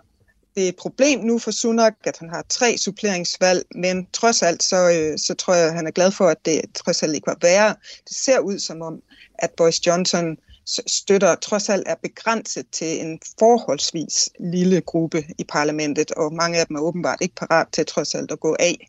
det 0.54 0.64
er 0.64 0.68
et 0.68 0.76
problem 0.76 1.21
nu 1.21 1.38
for 1.38 1.50
Sunak, 1.50 1.94
at 2.04 2.18
han 2.18 2.28
har 2.28 2.44
tre 2.49 2.78
suppleringsvalg, 2.78 3.64
men 3.75 4.06
trods 4.12 4.42
alt, 4.42 4.62
så, 4.62 4.90
øh, 4.90 5.18
så 5.18 5.35
tror 5.35 5.54
jeg, 5.54 5.68
at 5.68 5.75
han 5.75 5.87
er 5.87 5.90
glad 5.90 6.11
for, 6.11 6.26
at 6.26 6.37
det 6.44 6.61
trods 6.75 7.02
alt 7.02 7.14
ikke 7.14 7.26
var 7.26 7.38
værre. 7.42 7.75
Det 8.09 8.16
ser 8.16 8.38
ud 8.38 8.59
som 8.59 8.83
om, 8.83 9.02
at 9.38 9.50
Boris 9.56 9.87
Johnson 9.87 10.37
støtter 10.66 11.35
trods 11.35 11.68
alt 11.68 11.83
er 11.87 11.94
begrænset 12.02 12.66
til 12.73 13.00
en 13.00 13.18
forholdsvis 13.38 14.30
lille 14.40 14.80
gruppe 14.80 15.25
i 15.38 15.44
parlamentet, 15.49 16.11
og 16.11 16.35
mange 16.35 16.59
af 16.59 16.66
dem 16.66 16.76
er 16.76 16.80
åbenbart 16.80 17.18
ikke 17.21 17.35
parat 17.35 17.66
til 17.73 17.87
trods 17.87 18.14
alt 18.14 18.30
at 18.30 18.40
gå 18.40 18.56
af 18.61 18.88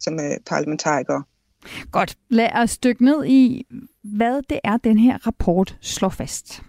som 0.00 0.20
øh, 0.20 0.36
parlamentarikere. 0.46 1.22
Godt. 1.90 2.18
Lad 2.28 2.50
os 2.54 2.78
dykke 2.78 3.04
ned 3.04 3.24
i, 3.26 3.66
hvad 4.02 4.42
det 4.50 4.60
er, 4.64 4.76
den 4.76 4.98
her 4.98 5.26
rapport 5.26 5.76
slår 5.80 6.08
fast. 6.08 6.62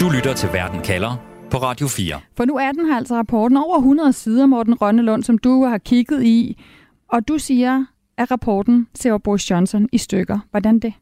Du 0.00 0.08
lytter 0.08 0.34
til 0.36 0.48
Verden 0.52 0.82
kalder 0.82 1.16
på 1.50 1.56
Radio 1.56 1.88
4. 1.88 2.20
For 2.36 2.44
nu 2.44 2.56
er 2.56 2.72
den 2.72 2.86
her 2.86 2.96
altså 2.96 3.14
rapporten 3.14 3.56
over 3.56 3.76
100 3.76 4.12
sider, 4.12 4.46
Morten 4.46 4.74
Rønnelund, 4.74 5.22
som 5.22 5.38
du 5.38 5.64
har 5.64 5.78
kigget 5.78 6.24
i, 6.24 6.62
og 7.08 7.28
du 7.28 7.38
siger, 7.38 7.84
at 8.16 8.30
rapporten 8.30 8.88
ser 8.94 9.18
Boris 9.18 9.50
Johnson 9.50 9.88
i 9.92 9.98
stykker. 9.98 10.38
Hvordan 10.50 10.78
det? 10.78 10.92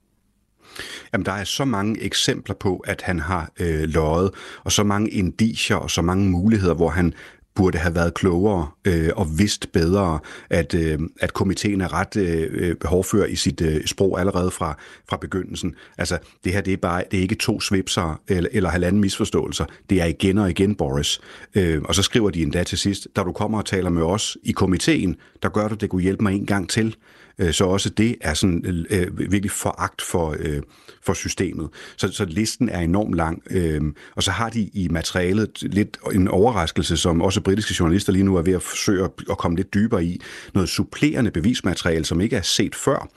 Jamen, 1.13 1.27
der 1.27 1.33
er 1.33 1.45
så 1.45 1.65
mange 1.65 2.03
eksempler 2.03 2.55
på, 2.55 2.77
at 2.77 3.03
han 3.03 3.19
har 3.19 3.51
øh, 3.61 3.83
løjet, 3.83 4.31
og 4.65 4.73
så 4.73 4.85
mange 4.85 5.11
indicier 5.11 5.77
og 5.77 5.91
så 5.91 6.03
mange 6.03 6.31
muligheder, 6.31 6.75
hvor 6.75 6.89
han 6.89 7.15
burde 7.55 7.79
have 7.79 7.95
været 7.95 8.15
klogere 8.15 8.69
øh, 8.85 9.11
og 9.17 9.39
vidst 9.39 9.73
bedre, 9.73 10.19
at, 10.51 10.75
øh, 10.75 10.99
at 11.21 11.33
komiteen 11.33 11.81
er 11.81 11.95
ret 11.95 12.17
øh, 12.17 12.49
øh, 12.51 12.77
hårdfør 12.85 13.25
i 13.25 13.37
sit 13.37 13.61
øh, 13.61 13.87
sprog 13.87 14.21
allerede 14.21 14.51
fra, 14.51 14.77
fra 15.09 15.17
begyndelsen. 15.17 15.75
Altså, 15.99 16.19
det 16.45 16.53
her 16.53 16.61
det 16.61 16.73
er, 16.73 16.77
bare, 16.77 17.05
det 17.11 17.17
er 17.17 17.23
ikke 17.23 17.35
to 17.35 17.61
svipser 17.61 18.21
eller, 18.29 18.51
eller 18.53 18.71
halvanden 18.71 19.01
misforståelser. 19.01 19.65
Det 19.91 20.01
er 20.01 20.05
igen 20.07 20.39
og 20.39 20.51
igen, 20.51 20.75
Boris. 20.75 21.21
Øh, 21.55 21.83
og 21.85 21.95
så 21.95 22.03
skriver 22.03 22.31
de 22.31 22.43
endda 22.43 22.65
til 22.65 22.79
sidst, 22.79 23.09
da 23.17 23.23
du 23.23 23.33
kommer 23.33 23.59
og 23.59 23.67
taler 23.67 23.91
med 23.91 24.03
os 24.03 24.37
i 24.43 24.53
komiteen, 24.53 25.17
der 25.43 25.49
gør 25.49 25.69
du 25.69 25.75
det, 25.75 25.91
kunne 25.91 26.03
hjælpe 26.03 26.23
mig 26.23 26.35
en 26.35 26.47
gang 26.47 26.69
til. 26.69 26.97
Øh, 27.41 27.53
så 27.53 27.65
også 27.65 27.91
det 27.91 28.17
er 28.21 28.35
sådan 28.35 28.87
øh, 28.91 29.01
øh, 29.01 29.19
virkelig 29.19 29.51
foragt 29.51 30.03
for, 30.03 30.37
øh, 30.39 30.63
for 31.03 31.13
systemet. 31.13 31.69
Så, 31.97 32.13
så 32.13 32.25
listen 32.25 32.69
er 32.69 32.81
enormt 32.81 33.15
lang. 33.15 33.43
Øh, 33.51 33.81
og 34.17 34.23
så 34.23 34.31
har 34.31 34.51
de 34.51 34.61
i 34.63 34.89
materialet 34.91 35.63
lidt 35.63 35.99
en 36.13 36.29
overraskelse, 36.29 36.97
som 36.97 37.23
også 37.23 37.41
britiske 37.41 37.75
journalister 37.81 38.13
lige 38.13 38.25
nu 38.25 38.37
er 38.37 38.43
ved 38.43 38.53
at 38.53 38.63
forsøge 38.63 39.09
at 39.31 39.39
komme 39.39 39.57
lidt 39.57 39.75
dybere 39.75 40.05
i. 40.05 40.21
Noget 40.55 40.69
supplerende 40.69 41.31
bevismateriale, 41.31 42.05
som 42.05 42.21
ikke 42.21 42.37
er 42.37 42.43
set 42.43 42.75
før, 42.75 43.09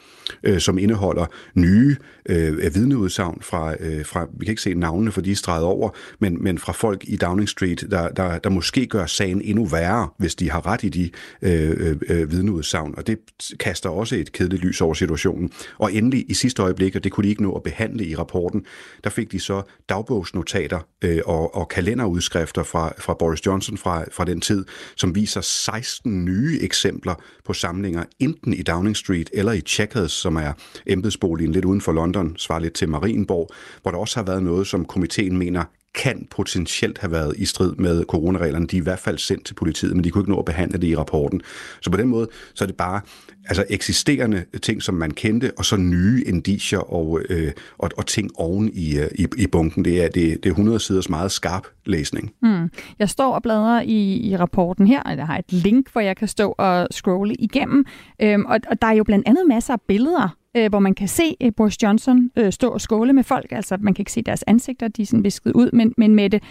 øh, 0.43 0.59
som 0.59 0.77
indeholder 0.77 1.25
nye 1.53 1.95
øh, 2.29 2.75
vidneudsagn 2.75 3.41
fra, 3.41 3.75
øh, 3.79 4.05
fra, 4.05 4.27
vi 4.39 4.45
kan 4.45 4.51
ikke 4.51 4.61
se 4.61 4.73
navnene, 4.73 5.11
for 5.11 5.21
de 5.21 5.31
er 5.31 5.35
streget 5.35 5.63
over, 5.63 5.89
men, 6.19 6.43
men 6.43 6.57
fra 6.57 6.71
folk 6.71 7.03
i 7.07 7.15
Downing 7.15 7.49
Street, 7.49 7.85
der, 7.91 8.09
der, 8.09 8.37
der 8.37 8.49
måske 8.49 8.85
gør 8.85 9.05
sagen 9.05 9.41
endnu 9.41 9.65
værre, 9.65 10.09
hvis 10.17 10.35
de 10.35 10.51
har 10.51 10.67
ret 10.67 10.83
i 10.83 10.89
de 10.89 11.09
øh, 11.41 11.69
øh, 11.77 11.95
øh 12.09 12.31
vidneudsagn. 12.31 12.93
Og 12.97 13.07
det 13.07 13.19
kaster 13.59 13.89
også 13.89 14.12
et 14.19 14.31
kedeligt 14.31 14.63
lys 14.63 14.81
over 14.81 14.93
situationen. 14.93 15.51
Og 15.77 15.93
endelig 15.93 16.25
i 16.29 16.33
sidste 16.33 16.61
øjeblik, 16.61 16.95
og 16.95 17.03
det 17.03 17.11
kunne 17.11 17.23
de 17.23 17.29
ikke 17.29 17.43
nå 17.43 17.51
at 17.51 17.63
behandle 17.63 18.05
i 18.05 18.15
rapporten, 18.15 18.65
der 19.03 19.09
fik 19.09 19.31
de 19.31 19.39
så 19.39 19.61
dagbogsnotater 19.89 20.79
øh, 21.01 21.19
og, 21.25 21.55
og 21.55 21.67
kalenderudskrifter 21.67 22.63
fra, 22.63 22.93
fra 22.97 23.13
Boris 23.13 23.45
Johnson 23.45 23.77
fra, 23.77 24.05
fra 24.11 24.25
den 24.25 24.41
tid, 24.41 24.65
som 24.95 25.15
viser 25.15 25.41
16 25.41 26.25
nye 26.25 26.59
eksempler 26.61 27.15
på 27.45 27.53
samlinger, 27.53 28.03
enten 28.19 28.53
i 28.53 28.61
Downing 28.61 28.97
Street 28.97 29.29
eller 29.33 29.51
i 29.51 29.61
Checkers, 29.61 30.11
som 30.11 30.35
er 30.35 30.53
embedsboligen 30.87 31.51
lidt 31.51 31.65
uden 31.65 31.81
for 31.81 31.91
London, 31.91 32.37
svarer 32.37 32.59
lidt 32.59 32.73
til 32.73 32.89
Marienborg, 32.89 33.49
hvor 33.81 33.91
der 33.91 33.97
også 33.97 34.19
har 34.19 34.25
været 34.25 34.43
noget, 34.43 34.67
som 34.67 34.85
komiteen 34.85 35.37
mener 35.37 35.63
kan 35.95 36.27
potentielt 36.31 36.97
have 36.97 37.11
været 37.11 37.35
i 37.37 37.45
strid 37.45 37.75
med 37.75 38.03
coronareglerne. 38.03 38.67
De 38.67 38.77
er 38.77 38.81
i 38.81 38.83
hvert 38.83 38.99
fald 38.99 39.17
sendt 39.17 39.45
til 39.45 39.53
politiet, 39.53 39.95
men 39.95 40.03
de 40.03 40.09
kunne 40.09 40.21
ikke 40.21 40.31
nå 40.31 40.39
at 40.39 40.45
behandle 40.45 40.77
det 40.77 40.87
i 40.87 40.95
rapporten. 40.95 41.41
Så 41.81 41.89
på 41.91 41.97
den 41.97 42.07
måde, 42.07 42.27
så 42.53 42.63
er 42.63 42.65
det 42.65 42.77
bare 42.77 43.01
altså 43.45 43.65
eksisterende 43.69 44.45
ting, 44.61 44.83
som 44.83 44.95
man 44.95 45.11
kendte, 45.11 45.51
og 45.57 45.65
så 45.65 45.77
nye 45.77 46.23
indicier 46.25 46.93
og, 46.93 47.21
øh, 47.29 47.51
og, 47.77 47.89
og 47.97 48.05
ting 48.05 48.31
oven 48.35 48.69
i, 48.73 48.97
øh, 48.97 49.07
i, 49.15 49.27
i 49.37 49.47
bunken. 49.47 49.85
Det 49.85 50.03
er, 50.03 50.07
det, 50.07 50.43
det 50.43 50.45
er 50.45 50.53
100 50.53 50.79
siders 50.79 51.09
meget 51.09 51.31
skarp 51.31 51.67
læsning. 51.85 52.33
Mm. 52.41 52.69
Jeg 52.99 53.09
står 53.09 53.33
og 53.33 53.43
bladrer 53.43 53.81
i, 53.81 54.29
i 54.29 54.37
rapporten 54.37 54.87
her, 54.87 55.01
og 55.01 55.17
jeg 55.17 55.25
har 55.25 55.37
et 55.37 55.51
link, 55.53 55.91
hvor 55.91 56.01
jeg 56.01 56.17
kan 56.17 56.27
stå 56.27 56.55
og 56.57 56.87
scrolle 56.91 57.35
igennem. 57.35 57.85
Øhm, 58.21 58.45
og, 58.45 58.59
og 58.67 58.81
der 58.81 58.87
er 58.87 58.93
jo 58.93 59.03
blandt 59.03 59.27
andet 59.27 59.43
masser 59.47 59.73
af 59.73 59.81
billeder 59.87 60.37
øh, 60.57 60.69
hvor 60.69 60.79
man 60.79 60.93
kan 60.93 61.07
se 61.07 61.35
øh, 61.41 61.51
Boris 61.57 61.83
Johnson 61.83 62.29
øh, 62.35 62.51
stå 62.51 62.69
og 62.69 62.81
skåle 62.81 63.13
med 63.13 63.23
folk. 63.23 63.51
Altså, 63.51 63.77
man 63.79 63.93
kan 63.93 64.01
ikke 64.01 64.11
se 64.11 64.21
deres 64.21 64.43
ansigter, 64.47 64.87
de 64.87 65.01
er 65.01 65.05
sådan 65.05 65.23
visket 65.23 65.53
ud, 65.53 65.69
men, 65.73 65.93
men 65.97 66.15
med 66.15 66.29
det, 66.29 66.43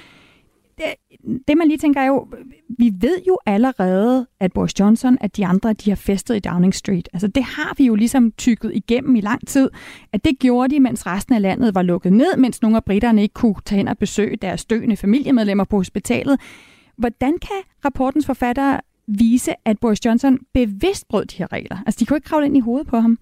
det, 0.78 0.87
det 1.49 1.56
man 1.59 1.68
lige 1.68 1.78
tænker 1.78 2.00
er 2.00 2.06
jo, 2.06 2.28
vi 2.78 2.92
ved 3.00 3.18
jo 3.28 3.38
allerede, 3.47 4.26
at 4.40 4.52
Boris 4.52 4.80
Johnson, 4.80 5.18
at 5.21 5.37
de 5.37 5.47
andre, 5.47 5.73
de 5.73 5.90
har 5.90 5.97
festet 5.97 6.37
i 6.37 6.38
Downing 6.38 6.75
Street. 6.75 7.09
Altså 7.12 7.26
det 7.28 7.42
har 7.42 7.75
vi 7.78 7.85
jo 7.85 7.94
ligesom 7.94 8.32
tykket 8.32 8.71
igennem 8.75 9.16
i 9.16 9.21
lang 9.21 9.49
tid, 9.49 9.71
at 10.12 10.25
det 10.25 10.38
gjorde 10.38 10.75
de, 10.75 10.80
mens 10.80 11.06
resten 11.06 11.35
af 11.35 11.42
landet 11.42 11.75
var 11.75 11.82
lukket 11.82 12.12
ned, 12.12 12.37
mens 12.37 12.62
nogle 12.62 12.76
af 12.76 12.85
britterne 12.85 13.23
ikke 13.23 13.32
kunne 13.32 13.54
tage 13.64 13.76
hen 13.76 13.88
og 13.88 13.99
besøge 13.99 14.37
deres 14.37 14.64
døende 14.64 14.97
familiemedlemmer 14.97 15.64
på 15.64 15.76
hospitalet. 15.76 16.40
Hvordan 16.97 17.38
kan 17.38 17.85
rapportens 17.85 18.26
forfatter 18.26 18.80
vise, 19.06 19.52
at 19.64 19.78
Boris 19.80 20.04
Johnson 20.04 20.38
bevidst 20.54 21.09
brød 21.09 21.25
de 21.25 21.37
her 21.37 21.52
regler? 21.52 21.76
Altså 21.87 22.00
de 22.00 22.06
kunne 22.06 22.16
ikke 22.16 22.28
kravle 22.28 22.47
ind 22.47 22.56
i 22.56 22.61
hovedet 22.61 22.87
på 22.87 23.00
ham. 23.00 23.18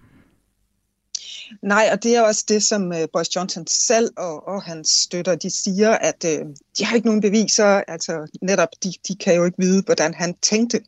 Nej, 1.61 1.89
og 1.91 2.03
det 2.03 2.15
er 2.15 2.21
også 2.21 2.45
det, 2.47 2.63
som 2.63 2.87
uh, 2.87 2.97
Boris 3.13 3.35
Johnson 3.35 3.67
selv 3.67 4.09
og, 4.17 4.47
og 4.47 4.63
hans 4.63 4.89
støtter, 4.89 5.35
de 5.35 5.49
siger, 5.49 5.91
at 5.91 6.25
øh, 6.25 6.45
de 6.77 6.85
har 6.85 6.95
ikke 6.95 7.07
nogen 7.07 7.21
beviser, 7.21 7.65
altså 7.87 8.37
netop, 8.41 8.69
de, 8.83 8.93
de 9.07 9.15
kan 9.15 9.35
jo 9.35 9.45
ikke 9.45 9.57
vide, 9.57 9.83
hvordan 9.85 10.13
han 10.13 10.35
tænkte. 10.41 10.81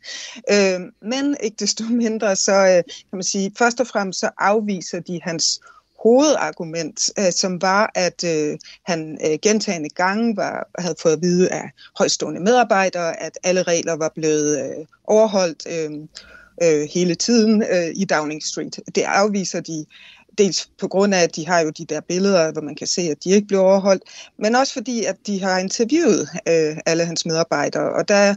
Øh, 0.52 0.80
men 1.02 1.38
ikke 1.44 1.58
desto 1.60 1.84
mindre, 2.04 2.36
så 2.36 2.54
øh, 2.54 2.84
kan 2.84 3.14
man 3.14 3.24
sige, 3.24 3.52
først 3.58 3.80
og 3.80 3.88
fremmest 3.88 4.20
så 4.20 4.30
afviser 4.38 5.00
de 5.00 5.20
hans 5.24 5.60
hovedargument, 6.04 7.10
øh, 7.20 7.32
som 7.32 7.62
var, 7.62 7.92
at 7.96 8.24
øh, 8.24 8.58
han 8.86 9.18
øh, 9.26 9.40
gentagende 9.42 9.90
gange 9.90 10.38
var, 10.38 10.68
havde 10.80 10.96
fået 11.02 11.14
at 11.14 11.22
vide 11.22 11.52
af 11.52 11.72
højstående 11.98 12.40
medarbejdere, 12.40 13.24
at 13.24 13.38
alle 13.44 13.64
regler 13.64 13.94
var 13.94 14.12
blevet 14.16 14.60
øh, 14.60 14.86
overholdt 15.04 15.64
øh, 15.68 15.92
øh, 16.64 16.88
hele 16.94 17.16
tiden 17.16 17.64
øh, 17.64 17.92
i 17.96 18.06
Downing 18.06 18.44
Street. 18.44 18.80
Det 18.96 19.02
afviser 19.02 19.62
de 19.62 19.86
dels 20.38 20.70
på 20.80 20.88
grund 20.88 21.16
af, 21.16 21.24
at 21.24 21.36
de 21.36 21.48
har 21.48 21.60
jo 21.60 21.70
de 21.70 21.86
der 21.86 22.02
billeder, 22.02 22.52
hvor 22.52 22.62
man 22.62 22.76
kan 22.76 22.88
se, 22.88 23.02
at 23.02 23.24
de 23.24 23.30
ikke 23.30 23.48
blev 23.48 23.60
overholdt, 23.60 24.04
men 24.40 24.56
også 24.56 24.74
fordi, 24.74 25.06
at 25.06 25.16
de 25.28 25.42
har 25.42 25.60
interviewet 25.60 26.30
øh, 26.48 26.78
alle 26.86 27.06
hans 27.06 27.26
medarbejdere, 27.26 27.94
og 27.94 28.08
der 28.08 28.36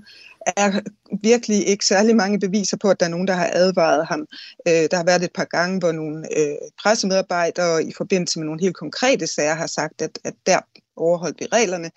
er 0.56 0.80
virkelig 1.22 1.66
ikke 1.66 1.86
særlig 1.86 2.16
mange 2.16 2.40
beviser 2.40 2.76
på, 2.76 2.90
at 2.90 3.00
der 3.00 3.06
er 3.06 3.10
nogen, 3.10 3.28
der 3.28 3.34
har 3.34 3.50
advaret 3.52 4.06
ham. 4.06 4.26
Øh, 4.68 4.88
der 4.90 4.96
har 4.96 5.04
været 5.04 5.22
et 5.22 5.32
par 5.34 5.44
gange, 5.44 5.78
hvor 5.78 5.92
nogle 5.92 6.38
øh, 6.38 6.56
pressemedarbejdere 6.82 7.84
i 7.84 7.92
forbindelse 7.96 8.38
med 8.38 8.46
nogle 8.46 8.60
helt 8.60 8.76
konkrete 8.76 9.26
sager 9.26 9.54
har 9.54 9.66
sagt, 9.66 10.02
at, 10.02 10.18
at 10.24 10.34
der 10.46 10.58
overholdt 10.96 11.40
vi 11.40 11.46
reglerne. 11.52 11.90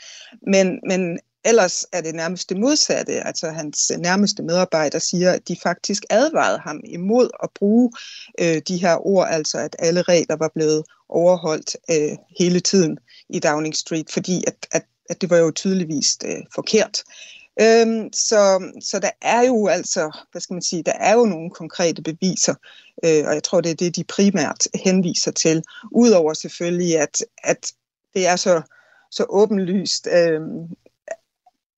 Men, 0.48 0.79
men 0.88 1.20
Ellers 1.46 1.86
er 1.91 2.01
det 2.01 2.15
nærmest 2.15 2.50
det 2.50 2.58
modsatte. 2.58 3.27
Altså 3.27 3.50
hans 3.50 3.91
nærmeste 3.98 4.43
medarbejder 4.43 5.00
siger, 5.00 5.31
at 5.31 5.48
de 5.48 5.58
faktisk 5.63 6.03
advarede 6.10 6.60
ham 6.60 6.81
imod 6.84 7.29
at 7.43 7.50
bruge 7.55 7.91
øh, 8.39 8.62
de 8.67 8.77
her 8.77 9.08
ord, 9.08 9.27
altså 9.29 9.58
at 9.58 9.75
alle 9.79 10.01
regler 10.01 10.36
var 10.36 10.51
blevet 10.55 10.84
overholdt 11.10 11.75
øh, 11.91 12.17
hele 12.39 12.60
tiden 12.60 12.98
i 13.29 13.39
Downing 13.39 13.75
Street, 13.75 14.12
fordi 14.12 14.43
at, 14.48 14.67
at, 14.72 14.86
at 15.10 15.22
det 15.22 15.29
var 15.29 15.38
jo 15.38 15.51
tydeligvis 15.51 16.17
øh, 16.25 16.41
forkert. 16.55 17.03
Øhm, 17.62 18.13
så, 18.13 18.72
så 18.81 19.00
der 19.00 19.12
er 19.22 19.41
jo 19.41 19.67
altså, 19.67 20.17
hvad 20.31 20.41
skal 20.41 20.53
man 20.53 20.62
sige, 20.62 20.84
der 20.84 20.93
er 21.00 21.13
jo 21.13 21.25
nogle 21.25 21.50
konkrete 21.50 22.01
beviser, 22.01 22.55
øh, 23.05 23.27
og 23.27 23.34
jeg 23.34 23.43
tror, 23.43 23.62
det 23.62 23.72
er 23.72 23.75
det, 23.75 23.96
de 23.96 24.03
primært 24.03 24.67
henviser 24.84 25.31
til, 25.31 25.63
udover 25.91 26.34
selvfølgelig, 26.34 27.00
at, 27.00 27.17
at 27.43 27.72
det 28.13 28.27
er 28.27 28.36
så, 28.36 28.62
så 29.12 29.25
åbenlyst 29.29 30.08
øh, 30.12 30.41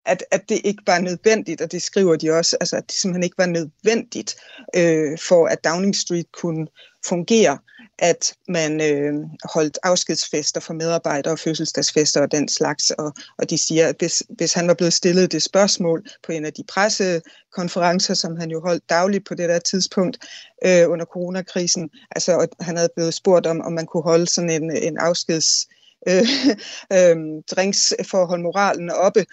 at, 0.06 0.24
at 0.32 0.50
det 0.50 0.62
ikke 0.64 0.84
var 0.88 1.00
nødvendigt, 1.00 1.62
og 1.62 1.72
det 1.72 1.82
skriver 1.82 2.16
de 2.16 2.32
også, 2.32 2.58
altså 2.60 2.76
at 2.76 2.84
det 2.88 2.96
simpelthen 2.96 3.24
ikke 3.24 3.38
var 3.38 3.46
nødvendigt 3.46 4.36
øh, 4.76 5.18
for, 5.28 5.48
at 5.48 5.64
Downing 5.64 5.96
Street 5.96 6.32
kunne 6.32 6.68
fungere, 7.06 7.58
at 8.00 8.34
man 8.48 8.82
øh, 8.82 9.14
holdt 9.54 9.80
afskedsfester 9.84 10.60
for 10.60 10.74
medarbejdere 10.74 11.34
og 11.34 11.40
fødselsdagsfester 11.40 12.22
og 12.22 12.32
den 12.32 12.48
slags, 12.48 12.92
og, 12.92 13.14
og 13.38 13.50
de 13.50 13.58
siger, 13.58 13.88
at 13.88 13.96
hvis, 14.00 14.24
hvis 14.30 14.54
han 14.54 14.68
var 14.68 14.74
blevet 14.74 14.94
stillet 14.94 15.32
det 15.32 15.44
spørgsmål 15.44 16.06
på 16.24 16.32
en 16.32 16.46
af 16.46 16.54
de 16.54 16.64
pressekonferencer, 16.64 18.14
som 18.14 18.38
han 18.38 18.52
jo 18.52 18.62
holdt 18.62 18.90
dagligt 18.90 19.26
på 19.26 19.36
det 19.36 19.50
der 19.50 19.60
tidspunkt 19.60 20.18
øh, 20.66 20.90
under 20.90 21.06
coronakrisen, 21.06 21.90
altså 22.12 22.38
og 22.38 22.48
han 22.60 22.78
havde 22.78 22.92
blevet 22.96 23.14
spurgt 23.14 23.46
om, 23.46 23.62
om 23.62 23.74
man 23.74 23.86
kunne 23.86 24.04
holde 24.04 24.28
sådan 24.28 24.50
en, 24.50 24.78
en 24.78 24.98
afskeds 24.98 25.68
øh, 26.08 26.28
øh, 26.98 27.18
drinks 27.52 27.94
for 28.04 28.22
at 28.22 28.28
holde 28.28 28.44
moralen 28.44 28.90
oppe, 28.90 29.26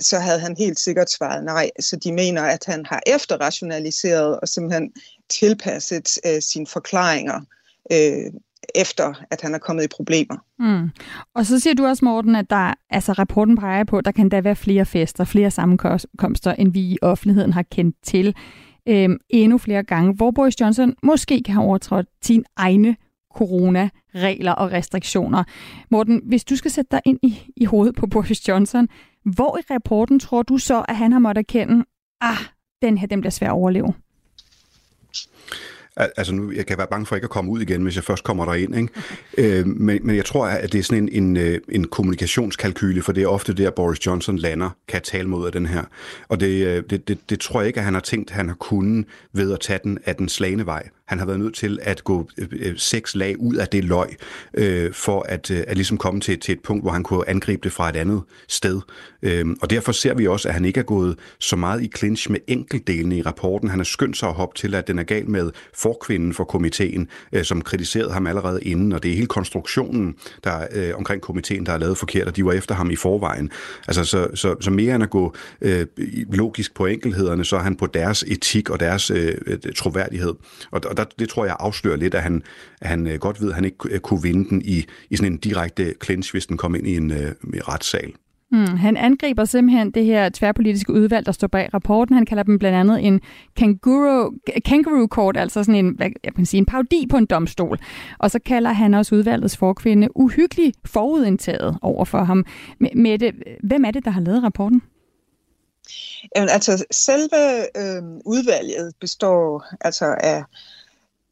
så 0.00 0.18
havde 0.18 0.40
han 0.40 0.56
helt 0.58 0.80
sikkert 0.80 1.10
svaret 1.10 1.44
nej. 1.44 1.70
Så 1.80 1.96
de 1.96 2.12
mener, 2.12 2.42
at 2.42 2.64
han 2.66 2.86
har 2.86 3.00
efterrationaliseret 3.06 4.40
og 4.40 4.48
simpelthen 4.48 4.92
tilpasset 5.30 6.18
øh, 6.26 6.42
sine 6.42 6.66
forklaringer 6.66 7.40
øh, 7.92 8.32
efter, 8.74 9.24
at 9.30 9.40
han 9.40 9.54
er 9.54 9.58
kommet 9.58 9.84
i 9.84 9.88
problemer. 9.88 10.36
Mm. 10.58 10.90
Og 11.34 11.46
så 11.46 11.60
siger 11.60 11.74
du 11.74 11.86
også, 11.86 12.04
Morten, 12.04 12.36
at 12.36 12.50
der, 12.50 12.74
altså 12.90 13.12
rapporten 13.12 13.56
peger 13.56 13.84
på, 13.84 13.98
at 13.98 14.04
der 14.04 14.12
kan 14.12 14.28
der 14.28 14.40
være 14.40 14.56
flere 14.56 14.86
fester, 14.86 15.24
flere 15.24 15.50
sammenkomster, 15.50 16.52
end 16.52 16.72
vi 16.72 16.80
i 16.80 16.98
offentligheden 17.02 17.52
har 17.52 17.62
kendt 17.62 17.96
til 18.02 18.34
øhm, 18.88 19.18
endnu 19.30 19.58
flere 19.58 19.82
gange, 19.82 20.14
hvor 20.14 20.30
Boris 20.30 20.60
Johnson 20.60 20.94
måske 21.02 21.42
kan 21.42 21.54
have 21.54 21.66
overtrådt 21.66 22.06
sine 22.22 22.44
egne 22.56 22.96
corona-regler 23.34 24.52
og 24.52 24.72
restriktioner. 24.72 25.44
Morten, 25.90 26.20
hvis 26.24 26.44
du 26.44 26.56
skal 26.56 26.70
sætte 26.70 26.88
dig 26.90 27.00
ind 27.04 27.18
i, 27.22 27.52
i 27.56 27.64
hovedet 27.64 27.94
på 27.94 28.06
Boris 28.06 28.48
Johnson, 28.48 28.88
hvor 29.24 29.58
i 29.58 29.62
rapporten 29.70 30.20
tror 30.20 30.42
du 30.42 30.58
så, 30.58 30.84
at 30.88 30.96
han 30.96 31.12
har 31.12 31.18
måttet 31.18 31.42
erkende, 31.42 31.84
ah, 32.20 32.38
den 32.82 32.98
her, 32.98 33.06
den 33.06 33.20
bliver 33.20 33.30
svær 33.30 33.48
at 33.48 33.52
overleve? 33.52 33.94
Altså 35.96 36.34
nu, 36.34 36.52
jeg 36.52 36.66
kan 36.66 36.78
være 36.78 36.86
bange 36.86 37.06
for 37.06 37.14
ikke 37.14 37.24
at 37.24 37.30
komme 37.30 37.50
ud 37.50 37.60
igen, 37.60 37.82
hvis 37.82 37.96
jeg 37.96 38.04
først 38.04 38.24
kommer 38.24 38.44
derind. 38.44 38.76
Ikke? 38.76 38.88
Øh, 39.38 39.66
men, 39.66 39.98
men 40.02 40.16
jeg 40.16 40.24
tror, 40.24 40.46
at 40.46 40.72
det 40.72 40.78
er 40.78 40.82
sådan 40.82 41.08
en, 41.08 41.24
en, 41.24 41.36
øh, 41.36 41.60
en 41.68 41.84
kommunikationskalkyle, 41.84 43.02
for 43.02 43.12
det 43.12 43.22
er 43.22 43.26
ofte 43.26 43.54
der, 43.54 43.70
Boris 43.70 44.06
Johnson 44.06 44.36
lander, 44.38 44.70
kan 44.88 45.02
tale 45.02 45.28
mod 45.28 45.46
af 45.46 45.52
den 45.52 45.66
her. 45.66 45.84
Og 46.28 46.40
det, 46.40 46.66
øh, 46.66 46.82
det, 46.90 47.08
det, 47.08 47.30
det 47.30 47.40
tror 47.40 47.60
jeg 47.60 47.66
ikke, 47.66 47.78
at 47.80 47.84
han 47.84 47.94
har 47.94 48.00
tænkt, 48.00 48.30
at 48.30 48.36
han 48.36 48.48
har 48.48 48.54
kunnet 48.54 49.06
ved 49.32 49.52
at 49.52 49.60
tage 49.60 49.80
den 49.84 49.98
af 50.04 50.16
den 50.16 50.28
slagende 50.28 50.66
vej. 50.66 50.88
Han 51.12 51.18
har 51.18 51.26
været 51.26 51.40
nødt 51.40 51.54
til 51.54 51.78
at 51.82 52.04
gå 52.04 52.28
øh, 52.38 52.48
øh, 52.52 52.78
seks 52.78 53.14
lag 53.14 53.40
ud 53.40 53.54
af 53.54 53.68
det 53.68 53.84
løg, 53.84 54.08
øh, 54.54 54.92
for 54.92 55.26
at, 55.28 55.50
øh, 55.50 55.64
at 55.66 55.76
ligesom 55.76 55.98
komme 55.98 56.20
til, 56.20 56.40
til 56.40 56.52
et 56.52 56.60
punkt, 56.60 56.84
hvor 56.84 56.90
han 56.90 57.02
kunne 57.02 57.28
angribe 57.28 57.60
det 57.64 57.72
fra 57.72 57.88
et 57.88 57.96
andet 57.96 58.22
sted. 58.48 58.80
Øh, 59.22 59.46
og 59.62 59.70
derfor 59.70 59.92
ser 59.92 60.14
vi 60.14 60.26
også, 60.26 60.48
at 60.48 60.54
han 60.54 60.64
ikke 60.64 60.80
er 60.80 60.84
gået 60.84 61.18
så 61.38 61.56
meget 61.56 61.82
i 61.82 61.90
clinch 61.96 62.30
med 62.30 62.40
enkeltdelene 62.46 63.16
i 63.16 63.22
rapporten. 63.22 63.68
Han 63.68 63.78
har 63.78 63.84
skyndt 63.84 64.16
sig 64.16 64.28
at 64.28 64.34
hoppe 64.34 64.58
til, 64.58 64.74
at 64.74 64.86
den 64.86 64.98
er 64.98 65.02
gal 65.02 65.30
med 65.30 65.50
forkvinden 65.74 66.34
for 66.34 66.44
komiteen, 66.44 67.08
øh, 67.32 67.44
som 67.44 67.62
kritiserede 67.62 68.12
ham 68.12 68.26
allerede 68.26 68.62
inden, 68.62 68.92
og 68.92 69.02
det 69.02 69.10
er 69.10 69.14
hele 69.14 69.26
konstruktionen 69.26 70.14
der, 70.44 70.66
øh, 70.72 70.96
omkring 70.96 71.22
komiteen, 71.22 71.66
der 71.66 71.72
er 71.72 71.78
lavet 71.78 71.98
forkert, 71.98 72.28
og 72.28 72.36
de 72.36 72.44
var 72.44 72.52
efter 72.52 72.74
ham 72.74 72.90
i 72.90 72.96
forvejen. 72.96 73.50
Altså, 73.88 74.04
så, 74.04 74.28
så, 74.34 74.56
så 74.60 74.70
mere 74.70 74.94
end 74.94 75.04
at 75.04 75.10
gå 75.10 75.34
øh, 75.60 75.86
logisk 76.32 76.74
på 76.74 76.86
enkelhederne, 76.86 77.44
så 77.44 77.56
er 77.56 77.60
han 77.60 77.76
på 77.76 77.86
deres 77.86 78.24
etik 78.28 78.70
og 78.70 78.80
deres 78.80 79.10
øh, 79.10 79.34
øh 79.46 79.58
troværdighed. 79.76 80.34
Og, 80.70 80.80
og 80.84 80.96
der, 81.04 81.10
det 81.18 81.28
tror 81.28 81.44
jeg 81.44 81.56
afslører 81.58 81.96
lidt, 81.96 82.14
at 82.14 82.22
han, 82.22 82.42
at 82.80 82.88
han 82.88 83.06
øh, 83.06 83.18
godt 83.18 83.40
ved, 83.40 83.48
at 83.48 83.54
han 83.54 83.64
ikke 83.64 83.98
kunne 83.98 84.22
vinde 84.22 84.48
den 84.48 84.62
i, 84.64 84.86
i 85.10 85.16
sådan 85.16 85.32
en 85.32 85.38
direkte 85.38 85.94
clinch, 86.04 86.32
hvis 86.32 86.46
den 86.46 86.56
kom 86.56 86.74
ind 86.74 86.86
i 86.86 86.96
en 86.96 87.10
uh, 87.10 87.16
retssal. 87.44 88.12
Mm, 88.52 88.76
han 88.76 88.96
angriber 88.96 89.44
simpelthen 89.44 89.90
det 89.90 90.04
her 90.04 90.28
tværpolitiske 90.28 90.92
udvalg, 90.92 91.26
der 91.26 91.32
står 91.32 91.46
bag 91.46 91.74
rapporten. 91.74 92.14
Han 92.14 92.26
kalder 92.26 92.42
dem 92.42 92.58
blandt 92.58 92.78
andet 92.78 93.06
en 93.06 93.20
kangaroo, 93.56 94.32
kangaroo 94.64 95.06
court, 95.06 95.36
altså 95.36 95.64
sådan 95.64 95.84
en, 95.84 95.94
hvad 95.96 96.10
jeg 96.24 96.34
kan 96.34 96.46
sige, 96.46 96.58
en 96.58 96.66
parodi 96.66 97.06
på 97.10 97.16
en 97.16 97.26
domstol. 97.26 97.78
Og 98.18 98.30
så 98.30 98.38
kalder 98.38 98.72
han 98.72 98.94
også 98.94 99.14
udvalgets 99.14 99.56
forkvinde 99.56 100.08
uhyggelig 100.16 100.72
forudindtaget 100.84 101.78
over 101.82 102.04
for 102.04 102.24
ham. 102.24 102.44
Mette, 102.94 103.32
hvem 103.62 103.84
er 103.84 103.90
det, 103.90 104.04
der 104.04 104.10
har 104.10 104.20
lavet 104.20 104.42
rapporten? 104.42 104.82
Jamen, 106.36 106.48
altså, 106.48 106.84
selve 106.90 107.42
øh, 107.76 108.02
udvalget 108.24 108.92
består 109.00 109.64
altså 109.80 110.16
af 110.20 110.44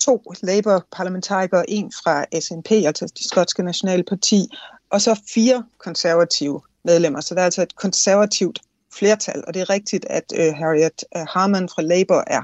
to 0.00 0.22
Labour-parlamentarikere, 0.42 1.70
en 1.70 1.92
fra 1.92 2.40
SNP, 2.40 2.70
altså 2.70 3.06
det 3.18 3.26
skotske 3.26 3.62
nationale 3.62 4.04
parti, 4.04 4.48
og 4.90 5.00
så 5.00 5.20
fire 5.34 5.64
konservative 5.78 6.60
medlemmer. 6.84 7.20
Så 7.20 7.34
der 7.34 7.40
er 7.40 7.44
altså 7.44 7.62
et 7.62 7.76
konservativt 7.76 8.58
flertal, 8.92 9.44
og 9.46 9.54
det 9.54 9.60
er 9.62 9.70
rigtigt, 9.70 10.06
at 10.10 10.24
øh, 10.34 10.54
Harriet 10.54 11.04
øh, 11.16 11.22
Harman 11.28 11.68
fra 11.68 11.82
Labour 11.82 12.24
er 12.26 12.42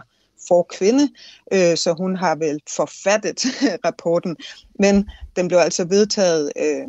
for 0.48 0.66
kvinde, 0.70 1.08
øh, 1.52 1.76
så 1.76 1.94
hun 1.98 2.16
har 2.16 2.34
vel 2.36 2.60
forfattet 2.76 3.40
rapporten, 3.86 4.36
men 4.78 5.08
den 5.36 5.48
blev 5.48 5.58
altså 5.58 5.84
vedtaget 5.84 6.52
øh, 6.56 6.88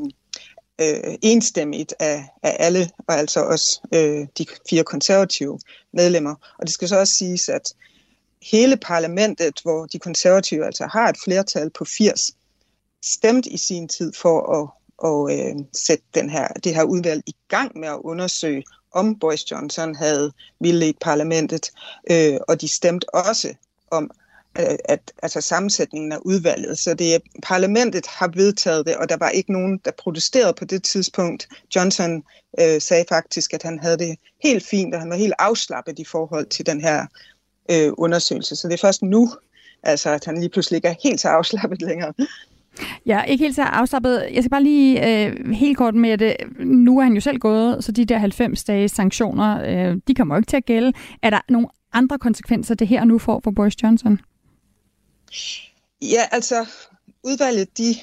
øh, 0.82 1.16
enstemmigt 1.22 1.94
af, 2.00 2.30
af 2.44 2.58
alle, 2.60 2.90
og 3.08 3.16
altså 3.16 3.40
også 3.40 3.82
øh, 3.94 4.28
de 4.38 4.46
fire 4.70 4.84
konservative 4.84 5.60
medlemmer. 5.94 6.36
Og 6.60 6.66
det 6.66 6.74
skal 6.74 6.88
så 6.88 7.00
også 7.00 7.16
siges, 7.16 7.50
at 7.50 7.74
hele 8.42 8.78
parlamentet, 8.78 9.60
hvor 9.64 9.86
de 9.86 10.00
konservative 10.00 10.66
altså 10.66 10.88
har 10.92 11.10
et 11.10 11.18
flertal 11.24 11.70
på 11.70 11.86
80, 11.86 12.32
stemt 13.06 13.46
i 13.46 13.58
sin 13.58 13.88
tid 13.88 14.14
for 14.14 14.38
at, 14.58 14.70
at 15.10 15.40
øh, 15.40 15.56
sætte 15.74 16.04
den 16.14 16.30
her, 16.30 16.48
det 16.48 16.76
her 16.76 16.84
udvalg 16.84 17.24
i 17.28 17.36
gang 17.48 17.80
med 17.80 17.88
at 17.88 18.00
undersøge, 18.04 18.64
om 18.92 19.20
Boris 19.20 19.52
Johnson 19.52 19.96
havde 19.96 20.32
vildledt 20.60 21.00
parlamentet, 21.00 21.72
øh, 22.12 22.38
og 22.48 22.62
de 22.62 22.68
stemte 22.68 23.16
også 23.16 23.54
om 23.92 24.12
øh, 24.60 24.78
at, 24.86 25.14
altså 25.24 25.42
sammensætningen 25.42 26.12
af 26.12 26.18
udvalget. 26.26 26.80
Så 26.80 26.94
det 26.94 27.22
parlamentet 27.44 28.08
har 28.08 28.28
vedtaget 28.28 28.86
det, 28.86 28.96
og 28.96 29.10
der 29.10 29.18
var 29.18 29.30
ikke 29.30 29.54
nogen, 29.54 29.80
der 29.86 29.92
protesterede 29.98 30.54
på 30.54 30.66
det 30.66 30.84
tidspunkt. 30.84 31.48
Johnson 31.76 32.24
øh, 32.60 32.82
sagde 32.82 33.06
faktisk, 33.10 33.54
at 33.54 33.64
han 33.64 33.80
havde 33.80 33.98
det 33.98 34.18
helt 34.44 34.66
fint, 34.66 34.94
og 34.94 35.02
han 35.02 35.10
var 35.10 35.16
helt 35.16 35.34
afslappet 35.40 36.00
i 36.00 36.06
forhold 36.06 36.46
til 36.46 36.66
den 36.66 36.82
her 36.82 37.06
øh, 37.72 37.94
undersøgelse. 37.98 38.56
Så 38.56 38.68
det 38.68 38.74
er 38.74 38.82
først 38.88 39.02
nu, 39.02 39.30
altså, 39.84 40.10
at 40.10 40.26
han 40.26 40.38
lige 40.38 40.50
pludselig 40.50 40.76
ikke 40.76 40.88
er 40.88 40.96
helt 41.04 41.20
så 41.20 41.28
afslappet 41.28 41.82
længere. 41.82 42.14
Ja, 43.06 43.24
ikke 43.24 43.44
helt 43.44 43.56
så 43.56 43.62
afslappet. 43.62 44.28
Jeg 44.34 44.44
skal 44.44 44.50
bare 44.50 44.64
lige 44.64 45.26
øh, 45.26 45.52
helt 45.52 45.78
kort 45.78 45.96
med 45.96 46.18
det. 46.18 46.36
Nu 46.60 47.00
er 47.00 47.04
han 47.04 47.14
jo 47.14 47.22
selv 47.22 47.40
gået, 47.40 47.84
så 47.84 47.92
de 47.92 48.06
der 48.06 48.18
90 48.18 48.64
dages 48.64 48.92
sanktioner, 48.92 49.62
øh, 49.66 49.98
de 50.08 50.16
kommer 50.16 50.36
jo 50.36 50.40
ikke 50.40 50.50
til 50.50 50.58
at 50.58 50.66
gælde. 50.66 50.94
Er 51.24 51.30
der 51.30 51.40
nogle 51.50 51.68
andre 51.94 52.20
konsekvenser, 52.20 52.76
det 52.76 52.88
her 52.88 53.04
nu 53.04 53.20
får 53.20 53.42
for 53.44 53.52
Boris 53.52 53.84
Johnson? 53.84 54.20
Ja, 56.02 56.22
altså 56.32 56.68
udvalget, 57.24 57.78
de 57.78 57.96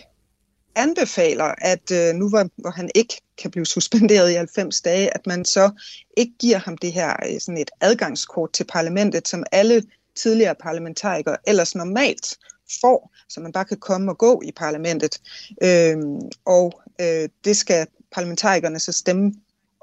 anbefaler, 0.76 1.54
at 1.58 1.90
øh, 1.90 2.14
nu 2.14 2.28
hvor, 2.28 2.48
hvor 2.56 2.70
han 2.70 2.90
ikke 2.94 3.20
kan 3.38 3.50
blive 3.50 3.66
suspenderet 3.66 4.30
i 4.30 4.34
90 4.34 4.80
dage, 4.80 5.14
at 5.14 5.26
man 5.26 5.44
så 5.44 5.70
ikke 6.16 6.32
giver 6.38 6.58
ham 6.58 6.78
det 6.78 6.92
her 6.92 7.16
øh, 7.28 7.40
sådan 7.40 7.58
et 7.58 7.70
adgangskort 7.80 8.52
til 8.52 8.64
parlamentet, 8.64 9.28
som 9.28 9.44
alle 9.52 9.82
tidligere 10.16 10.54
parlamentarikere 10.54 11.36
ellers 11.46 11.74
normalt 11.74 12.38
får, 12.80 13.14
så 13.28 13.40
man 13.40 13.52
bare 13.52 13.64
kan 13.64 13.76
komme 13.76 14.12
og 14.12 14.18
gå 14.18 14.42
i 14.44 14.52
parlamentet. 14.52 15.20
Øh, 15.62 15.96
og 16.44 16.82
øh, 17.00 17.28
det 17.44 17.56
skal 17.56 17.86
parlamentarikerne 18.12 18.78
så 18.78 18.92
stemme 18.92 19.32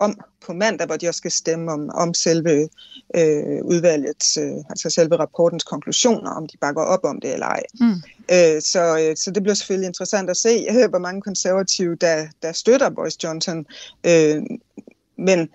om 0.02 0.20
på 0.46 0.54
mandag, 0.54 0.88
hvor 0.88 0.98
de 0.98 1.08
også 1.08 1.18
skal 1.18 1.32
stemme 1.32 1.72
om, 1.72 1.90
om 1.94 2.14
selve 2.14 2.70
øh, 3.16 3.64
udvalgets, 3.64 4.38
øh, 4.38 4.58
altså 4.70 4.90
selve 4.90 5.16
rapportens 5.16 5.64
konklusioner, 5.64 6.32
om 6.32 6.48
de 6.48 6.58
bakker 6.58 6.82
op 6.82 7.04
om 7.04 7.22
det 7.22 7.34
eller 7.34 7.46
ej. 7.46 7.64
Mm. 7.80 7.96
Øh, 8.32 8.62
så, 8.62 8.98
øh, 9.02 9.16
så 9.18 9.32
det 9.32 9.44
bliver 9.44 9.56
selvfølgelig 9.56 9.88
interessant 9.88 10.30
at 10.30 10.38
se, 10.38 10.66
øh, 10.70 10.90
hvor 10.90 11.00
mange 11.00 11.22
konservative, 11.22 11.96
der, 11.96 12.28
der 12.42 12.52
støtter 12.52 12.90
Boris 12.90 13.24
Johnson. 13.24 13.66
Øh, 14.04 14.44
men 15.18 15.50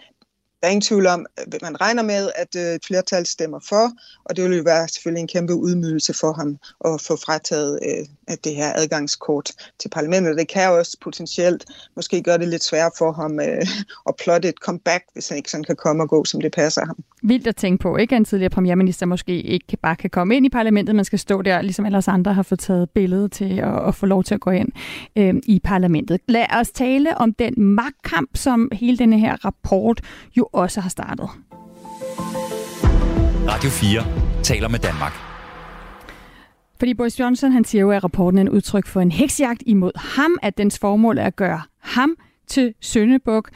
der 0.67 0.71
er 0.71 0.73
ingen 0.73 0.89
tvivl 0.89 1.07
om, 1.07 1.27
at 1.37 1.63
man 1.63 1.81
regner 1.81 2.03
med, 2.03 2.31
at 2.35 2.57
øh, 2.57 2.75
et 2.75 2.85
flertal 2.85 3.27
stemmer 3.27 3.61
for, 3.69 3.93
og 4.25 4.37
det 4.37 4.45
vil 4.45 4.57
jo 4.57 4.63
være 4.63 4.89
selvfølgelig 4.89 5.21
en 5.21 5.29
kæmpe 5.29 5.55
udmydelse 5.55 6.15
for 6.15 6.33
ham 6.33 6.59
at 6.85 7.01
få 7.01 7.17
frataget 7.17 7.79
øh, 7.83 8.37
det 8.45 8.55
her 8.55 8.73
adgangskort 8.75 9.53
til 9.81 9.89
parlamentet. 9.89 10.39
Det 10.39 10.49
kan 10.49 10.69
jo 10.69 10.79
også 10.79 10.97
potentielt 11.03 11.65
måske 11.97 12.23
gøre 12.23 12.39
det 12.39 12.49
lidt 12.49 12.65
sværere 12.65 12.91
for 12.99 13.13
ham 13.13 13.41
øh, 13.41 13.67
at 14.09 14.15
plotte 14.23 14.49
et 14.49 14.55
comeback, 14.55 15.05
hvis 15.13 15.29
han 15.29 15.37
ikke 15.37 15.51
sådan 15.51 15.65
kan 15.65 15.77
komme 15.77 16.03
og 16.03 16.09
gå, 16.09 16.25
som 16.25 16.41
det 16.41 16.53
passer 16.53 16.87
ham. 16.87 16.97
Vildt 17.23 17.47
at 17.47 17.57
tænke 17.57 17.83
på, 17.83 17.97
ikke? 17.97 18.17
En 18.17 18.25
tidligere 18.25 18.51
premierminister 18.51 19.07
måske 19.07 19.43
ikke 19.43 19.77
bare 19.83 19.97
kan 19.97 20.11
komme 20.11 20.37
ind 20.37 20.47
i 20.47 20.49
parlamentet, 20.49 20.95
man 20.95 21.05
skal 21.05 21.19
stå 21.19 21.43
der, 21.43 21.63
ligesom 21.63 21.87
alle 21.87 21.99
os 21.99 22.09
andre 22.09 22.35
har 22.35 22.43
fået 22.43 22.59
taget 22.59 22.91
billedet 22.91 23.33
til 23.33 23.59
at, 23.59 23.89
at 23.89 23.95
få 23.95 24.07
lov 24.07 24.25
til 24.25 24.35
at 24.35 24.41
gå 24.41 24.51
ind 24.51 24.69
øh, 25.17 25.35
i 25.47 25.61
parlamentet. 25.65 26.21
Lad 26.29 26.47
os 26.61 26.71
tale 26.71 27.19
om 27.19 27.33
den 27.33 27.55
magtkamp, 27.63 28.31
som 28.35 28.69
hele 28.73 28.99
denne 28.99 29.19
her 29.19 29.45
rapport 29.45 30.01
jo 30.37 30.49
også 30.57 30.81
har 30.81 30.89
startet. 30.89 31.29
Radio 33.49 33.71
4 33.71 34.43
taler 34.43 34.69
med 34.69 34.79
Danmark. 34.79 35.13
Fordi 36.79 36.95
Boris 36.95 37.21
Johnson 37.21 37.53
han 37.53 37.65
siger 37.65 37.83
jo, 37.83 37.91
at 37.91 38.05
rapporten 38.05 38.39
er 38.39 38.43
en 38.43 38.49
udtryk 38.49 38.87
for 38.87 39.01
en 39.01 39.13
heksjagt 39.13 39.63
imod 39.67 39.93
ham, 39.97 40.39
at 40.43 40.59
dens 40.59 40.79
formål 40.79 41.19
er 41.19 41.25
at 41.25 41.37
gøre 41.37 41.63
ham 41.79 42.17
til 42.47 42.75
Søndebuk. 42.81 43.51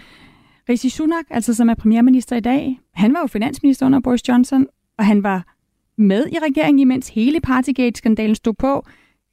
Rishi 0.69 0.89
Sunak, 0.89 1.25
altså 1.31 1.55
som 1.55 1.69
er 1.69 1.75
premierminister 1.75 2.37
i 2.37 2.41
dag, 2.41 2.81
han 2.95 3.15
var 3.15 3.21
jo 3.21 3.27
finansminister 3.27 3.87
under 3.87 4.01
Boris 4.01 4.29
Johnson, 4.29 4.67
og 4.99 5.07
han 5.07 5.23
var 5.23 5.55
med 5.99 6.27
i 6.27 6.37
regeringen, 6.39 6.79
imens 6.79 7.09
hele 7.09 7.41
Partygate-skandalen 7.41 8.35
stod 8.35 8.55
på. 8.55 8.87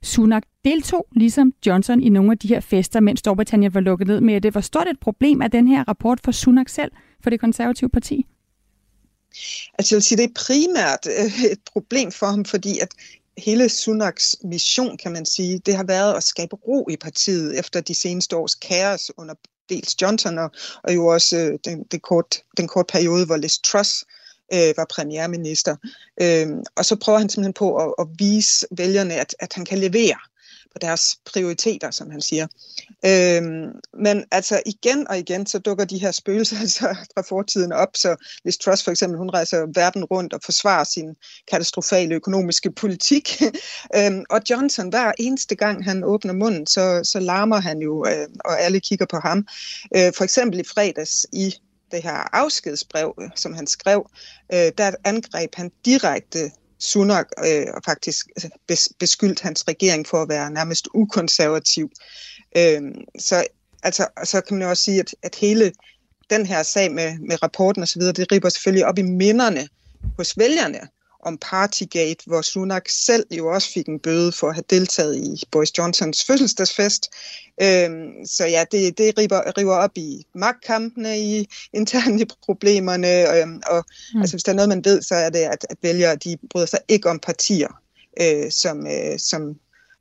Sunak 0.04 0.44
deltog, 0.66 1.08
ligesom 1.16 1.54
Johnson, 1.66 2.02
i 2.02 2.10
nogle 2.10 2.32
af 2.32 2.38
de 2.38 2.48
her 2.48 2.60
fester, 2.60 3.00
mens 3.00 3.20
Storbritannien 3.20 3.74
var 3.74 3.80
lukket 3.80 4.08
ned 4.08 4.22
med. 4.22 4.42
Det 4.42 4.56
var 4.56 4.62
stort 4.62 4.88
et 4.88 5.00
problem 5.00 5.42
er 5.42 5.48
den 5.48 5.68
her 5.68 5.84
rapport 5.88 6.20
for 6.24 6.32
Sunak 6.32 6.70
selv, 6.70 6.92
for 7.24 7.30
det 7.30 7.40
konservative 7.40 7.90
parti? 7.90 8.26
Altså 9.80 9.96
jeg 9.96 9.98
vil 9.98 10.04
sige, 10.04 10.18
det 10.18 10.24
er 10.24 10.34
primært 10.46 11.08
øh, 11.20 11.44
et 11.52 11.60
problem 11.74 12.12
for 12.12 12.26
ham, 12.26 12.46
fordi 12.46 12.80
at 12.80 12.90
hele 13.38 13.70
Sunaks 13.70 14.36
mission, 14.44 14.98
kan 14.98 15.12
man 15.12 15.26
sige, 15.26 15.60
det 15.66 15.76
har 15.76 15.84
været 15.84 16.14
at 16.14 16.24
skabe 16.24 16.56
ro 16.56 16.88
i 16.90 16.96
partiet 16.96 17.60
efter 17.60 17.82
de 17.82 17.96
seneste 17.96 18.36
års 18.36 18.56
kaos 18.56 19.12
under 19.18 19.34
dels 19.70 20.02
Johnson 20.02 20.38
og, 20.38 20.52
og 20.84 20.96
jo 20.96 21.08
også 21.08 21.38
øh, 21.38 21.60
den, 21.66 21.84
den, 21.84 22.00
kort, 22.00 22.36
den 22.58 22.68
kort 22.68 22.88
periode, 22.88 23.26
hvor 23.26 23.38
Liz 23.38 23.58
Truss 23.58 24.06
øh, 24.54 24.74
var 24.78 24.86
premierminister. 24.90 25.76
Øh, 26.22 26.48
og 26.76 26.86
så 26.86 26.96
prøver 26.96 27.20
han 27.20 27.30
simpelthen 27.30 27.54
på 27.54 27.76
at, 27.76 27.94
at 28.00 28.08
vise 28.20 28.68
vælgerne, 28.72 29.14
at, 29.14 29.36
at 29.40 29.54
han 29.54 29.66
kan 29.66 29.78
levere 29.78 30.18
på 30.78 30.80
deres 30.82 31.20
prioriteter, 31.34 31.92
som 31.92 32.12
han 32.12 32.22
siger. 32.22 32.48
Øhm, 33.06 33.72
men 33.94 34.26
altså 34.32 34.62
igen 34.66 35.08
og 35.08 35.20
igen, 35.20 35.48
så 35.48 35.60
dukker 35.60 35.86
de 35.86 35.98
her 35.98 36.12
spøgelser 36.12 36.60
altså 36.66 36.96
fra 37.14 37.22
fortiden 37.22 37.72
op, 37.72 37.90
så 37.96 38.16
hvis 38.44 38.58
Truss 38.58 38.84
for 38.84 38.92
eksempel, 38.92 39.18
hun 39.18 39.30
rejser 39.30 39.66
verden 39.76 40.06
rundt 40.06 40.34
og 40.34 40.40
forsvarer 40.46 40.84
sin 40.84 41.16
katastrofale 41.52 42.16
økonomiske 42.16 42.72
politik, 42.72 43.42
øhm, 43.98 44.24
og 44.30 44.42
Johnson, 44.50 44.90
hver 44.90 45.12
eneste 45.20 45.56
gang 45.56 45.86
han 45.86 46.04
åbner 46.04 46.34
munden, 46.34 46.68
så, 46.68 47.02
så 47.04 47.20
larmer 47.20 47.60
han 47.60 47.80
jo, 47.80 48.06
øh, 48.08 48.28
og 48.46 48.62
alle 48.62 48.80
kigger 48.80 49.06
på 49.06 49.18
ham. 49.18 49.48
Øh, 49.96 50.14
for 50.18 50.24
eksempel 50.24 50.60
i 50.60 50.64
fredags 50.64 51.26
i 51.34 51.56
det 51.92 52.04
her 52.04 52.36
afskedsbrev, 52.36 53.14
som 53.36 53.54
han 53.54 53.68
skrev, 53.68 54.10
øh, 54.54 54.72
der 54.78 54.92
angreb 55.04 55.56
han 55.56 55.72
direkte 55.86 56.52
Sunak 56.80 57.28
øh, 57.46 57.66
og 57.74 57.82
faktisk 57.86 58.28
altså, 58.36 58.50
bes, 58.68 58.90
beskyldt 59.00 59.42
hans 59.42 59.68
regering 59.68 60.08
for 60.08 60.22
at 60.22 60.30
være 60.30 60.52
nærmest 60.52 60.88
ukonservativ. 60.94 61.92
Øh, 62.58 62.82
så, 63.20 63.48
altså, 63.84 64.08
så 64.24 64.42
kan 64.42 64.58
man 64.58 64.64
jo 64.64 64.70
også 64.70 64.84
sige, 64.84 65.00
at, 65.00 65.16
at 65.24 65.36
hele 65.36 65.74
den 66.30 66.46
her 66.46 66.64
sag 66.64 66.92
med, 66.92 67.20
med 67.20 67.44
rapporten 67.44 67.84
osv., 67.84 68.02
det 68.02 68.32
riber 68.32 68.50
selvfølgelig 68.50 68.86
op 68.86 68.98
i 68.98 69.02
minderne 69.02 69.68
hos 70.18 70.38
vælgerne 70.38 70.80
om 71.26 71.38
Partygate, 71.38 72.24
hvor 72.26 72.42
Sunak 72.42 72.90
selv 72.90 73.26
jo 73.32 73.48
også 73.48 73.72
fik 73.74 73.88
en 73.88 74.00
bøde 74.00 74.32
for 74.32 74.48
at 74.48 74.56
have 74.56 74.64
deltaget 74.70 75.16
i 75.16 75.44
Boris 75.52 75.78
Johnsons 75.78 76.24
fødselsdagsfest. 76.24 77.10
Øhm, 77.62 78.26
så 78.26 78.46
ja, 78.46 78.64
det, 78.72 78.98
det 78.98 79.18
river, 79.18 79.58
river 79.58 79.76
op 79.76 79.98
i 79.98 80.26
magtkampene, 80.36 81.20
i 81.20 81.48
interne 81.74 82.26
problemerne, 82.46 83.40
øhm, 83.42 83.62
og 83.68 83.86
mm. 84.14 84.22
altså, 84.22 84.36
hvis 84.36 84.44
der 84.44 84.52
er 84.52 84.56
noget, 84.56 84.70
man 84.70 84.86
ved, 84.86 85.02
så 85.02 85.16
er 85.16 85.30
det, 85.30 85.40
at, 85.40 85.66
at 85.70 85.78
vælgere 85.82 86.16
de 86.16 86.38
bryder 86.50 86.66
sig 86.68 86.80
ikke 86.88 87.10
om 87.10 87.20
partier, 87.20 87.82
øh, 88.22 88.52
som, 88.52 88.88
øh, 88.88 89.20
som 89.20 89.56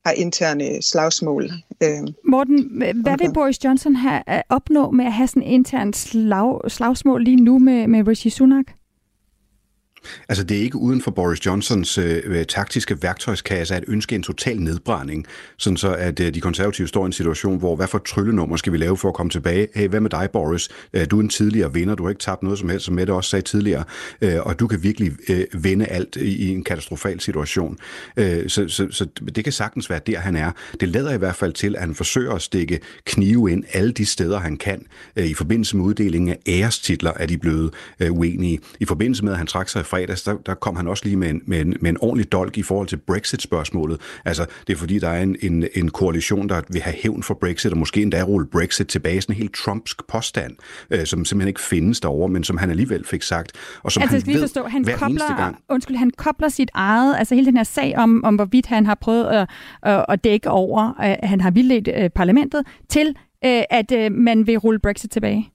har 0.06 0.12
interne 0.12 0.82
slagsmål. 0.82 1.50
Øh, 1.82 2.02
Morten, 2.28 2.82
hvad 3.02 3.18
vil 3.18 3.32
Boris 3.34 3.64
Johnson 3.64 3.96
have 3.96 4.22
opnå 4.48 4.90
med 4.90 5.04
at 5.04 5.12
have 5.12 5.28
sådan 5.28 5.42
intern 5.42 5.92
slag, 5.92 6.70
slagsmål 6.70 7.24
lige 7.24 7.36
nu 7.36 7.58
med, 7.58 7.86
med 7.86 8.08
Rishi 8.08 8.30
Sunak? 8.30 8.66
Altså 10.28 10.44
det 10.44 10.56
er 10.56 10.60
ikke 10.60 10.76
uden 10.76 11.02
for 11.02 11.10
Boris 11.10 11.46
Johnsons 11.46 11.98
øh, 11.98 12.22
øh, 12.24 12.44
taktiske 12.44 13.02
værktøjskasse 13.02 13.74
at 13.74 13.84
ønske 13.88 14.14
en 14.14 14.22
total 14.22 14.60
nedbrænding, 14.60 15.26
sådan 15.56 15.76
så 15.76 15.94
at 15.94 16.20
øh, 16.20 16.34
de 16.34 16.40
konservative 16.40 16.88
står 16.88 17.04
i 17.04 17.06
en 17.06 17.12
situation, 17.12 17.58
hvor 17.58 17.76
hvad 17.76 17.86
for 17.86 17.98
tryllenummer 17.98 18.56
skal 18.56 18.72
vi 18.72 18.78
lave 18.78 18.96
for 18.96 19.08
at 19.08 19.14
komme 19.14 19.30
tilbage? 19.30 19.68
Hey, 19.74 19.88
hvad 19.88 20.00
med 20.00 20.10
dig, 20.10 20.28
Boris? 20.32 20.68
Øh, 20.92 21.06
du 21.10 21.18
er 21.18 21.22
en 21.22 21.28
tidligere 21.28 21.72
vinder, 21.72 21.94
du 21.94 22.02
har 22.02 22.10
ikke 22.10 22.20
tabt 22.20 22.42
noget 22.42 22.58
som 22.58 22.68
helst, 22.68 22.86
som 22.86 22.94
Mette 22.94 23.12
også 23.12 23.30
sagde 23.30 23.44
tidligere, 23.44 23.84
øh, 24.20 24.36
og 24.40 24.60
du 24.60 24.66
kan 24.66 24.82
virkelig 24.82 25.12
øh, 25.28 25.44
vinde 25.64 25.86
alt 25.86 26.16
i, 26.16 26.36
i 26.36 26.48
en 26.48 26.64
katastrofal 26.64 27.20
situation. 27.20 27.78
Øh, 28.16 28.48
så, 28.48 28.68
så, 28.68 28.86
så 28.90 29.06
det 29.36 29.44
kan 29.44 29.52
sagtens 29.52 29.90
være 29.90 30.00
der, 30.06 30.18
han 30.18 30.36
er. 30.36 30.50
Det 30.80 30.88
lader 30.88 31.12
i 31.14 31.18
hvert 31.18 31.36
fald 31.36 31.52
til, 31.52 31.76
at 31.76 31.80
han 31.80 31.94
forsøger 31.94 32.32
at 32.32 32.42
stikke 32.42 32.80
knive 33.04 33.52
ind 33.52 33.64
alle 33.72 33.92
de 33.92 34.06
steder, 34.06 34.38
han 34.38 34.56
kan. 34.56 34.86
Øh, 35.16 35.26
I 35.26 35.34
forbindelse 35.34 35.76
med 35.76 35.84
uddelingen 35.84 36.28
af 36.28 36.38
ærestitler 36.46 37.12
er 37.16 37.26
de 37.26 37.38
blevet 37.38 37.74
øh, 38.00 38.12
uenige. 38.12 38.60
I 38.80 38.84
forbindelse 38.84 39.24
med, 39.24 39.32
at 39.32 39.38
han 39.38 39.46
trak 39.46 39.68
sig 39.68 39.86
fra 39.86 39.95
fredags, 39.96 40.22
der, 40.22 40.36
der 40.46 40.54
kom 40.54 40.76
han 40.76 40.88
også 40.88 41.04
lige 41.04 41.16
med 41.16 41.30
en, 41.30 41.42
med, 41.46 41.60
en, 41.60 41.74
med 41.80 41.90
en 41.90 41.96
ordentlig 42.00 42.32
dolk 42.32 42.58
i 42.58 42.62
forhold 42.62 42.88
til 42.88 42.96
Brexit-spørgsmålet. 42.96 44.00
Altså, 44.24 44.46
det 44.66 44.72
er 44.72 44.76
fordi, 44.76 44.98
der 44.98 45.08
er 45.08 45.22
en, 45.22 45.36
en, 45.42 45.64
en 45.74 45.90
koalition, 45.90 46.48
der 46.48 46.60
vil 46.68 46.82
have 46.82 46.96
hævn 47.02 47.22
for 47.22 47.34
Brexit, 47.34 47.72
og 47.72 47.78
måske 47.78 48.02
endda 48.02 48.22
rulle 48.22 48.46
Brexit 48.46 48.86
tilbage. 48.86 49.20
Sådan 49.20 49.34
en 49.34 49.38
helt 49.38 49.54
trumpsk 49.54 50.06
påstand, 50.08 50.56
øh, 50.90 51.06
som 51.06 51.24
simpelthen 51.24 51.48
ikke 51.48 51.60
findes 51.60 52.00
derovre, 52.00 52.28
men 52.28 52.44
som 52.44 52.56
han 52.56 52.70
alligevel 52.70 53.06
fik 53.06 53.22
sagt. 53.22 53.52
Og 53.82 53.92
som 53.92 54.02
altså, 54.02 54.14
han 54.14 54.20
skal 54.20 54.32
lige 54.32 54.40
ved 54.40 54.48
forstå, 54.48 54.66
han 54.66 54.84
hver 54.84 54.96
kobler, 54.96 55.36
gang. 55.36 55.56
undskyld, 55.68 55.96
han 55.96 56.10
kobler 56.10 56.48
sit 56.48 56.70
eget, 56.74 57.16
altså 57.18 57.34
hele 57.34 57.46
den 57.46 57.56
her 57.56 57.64
sag 57.64 57.94
om, 57.96 58.24
om 58.24 58.34
hvorvidt 58.34 58.66
han 58.66 58.86
har 58.86 58.94
prøvet 58.94 59.24
at, 59.82 60.04
at, 60.08 60.24
dække 60.24 60.50
over, 60.50 61.00
at 61.00 61.28
han 61.28 61.40
har 61.40 61.50
vildledt 61.50 61.88
øh, 61.96 62.10
parlamentet, 62.10 62.66
til 62.88 63.08
øh, 63.44 63.62
at 63.70 63.92
øh, 63.92 64.12
man 64.12 64.46
vil 64.46 64.58
rulle 64.58 64.78
Brexit 64.78 65.10
tilbage. 65.10 65.50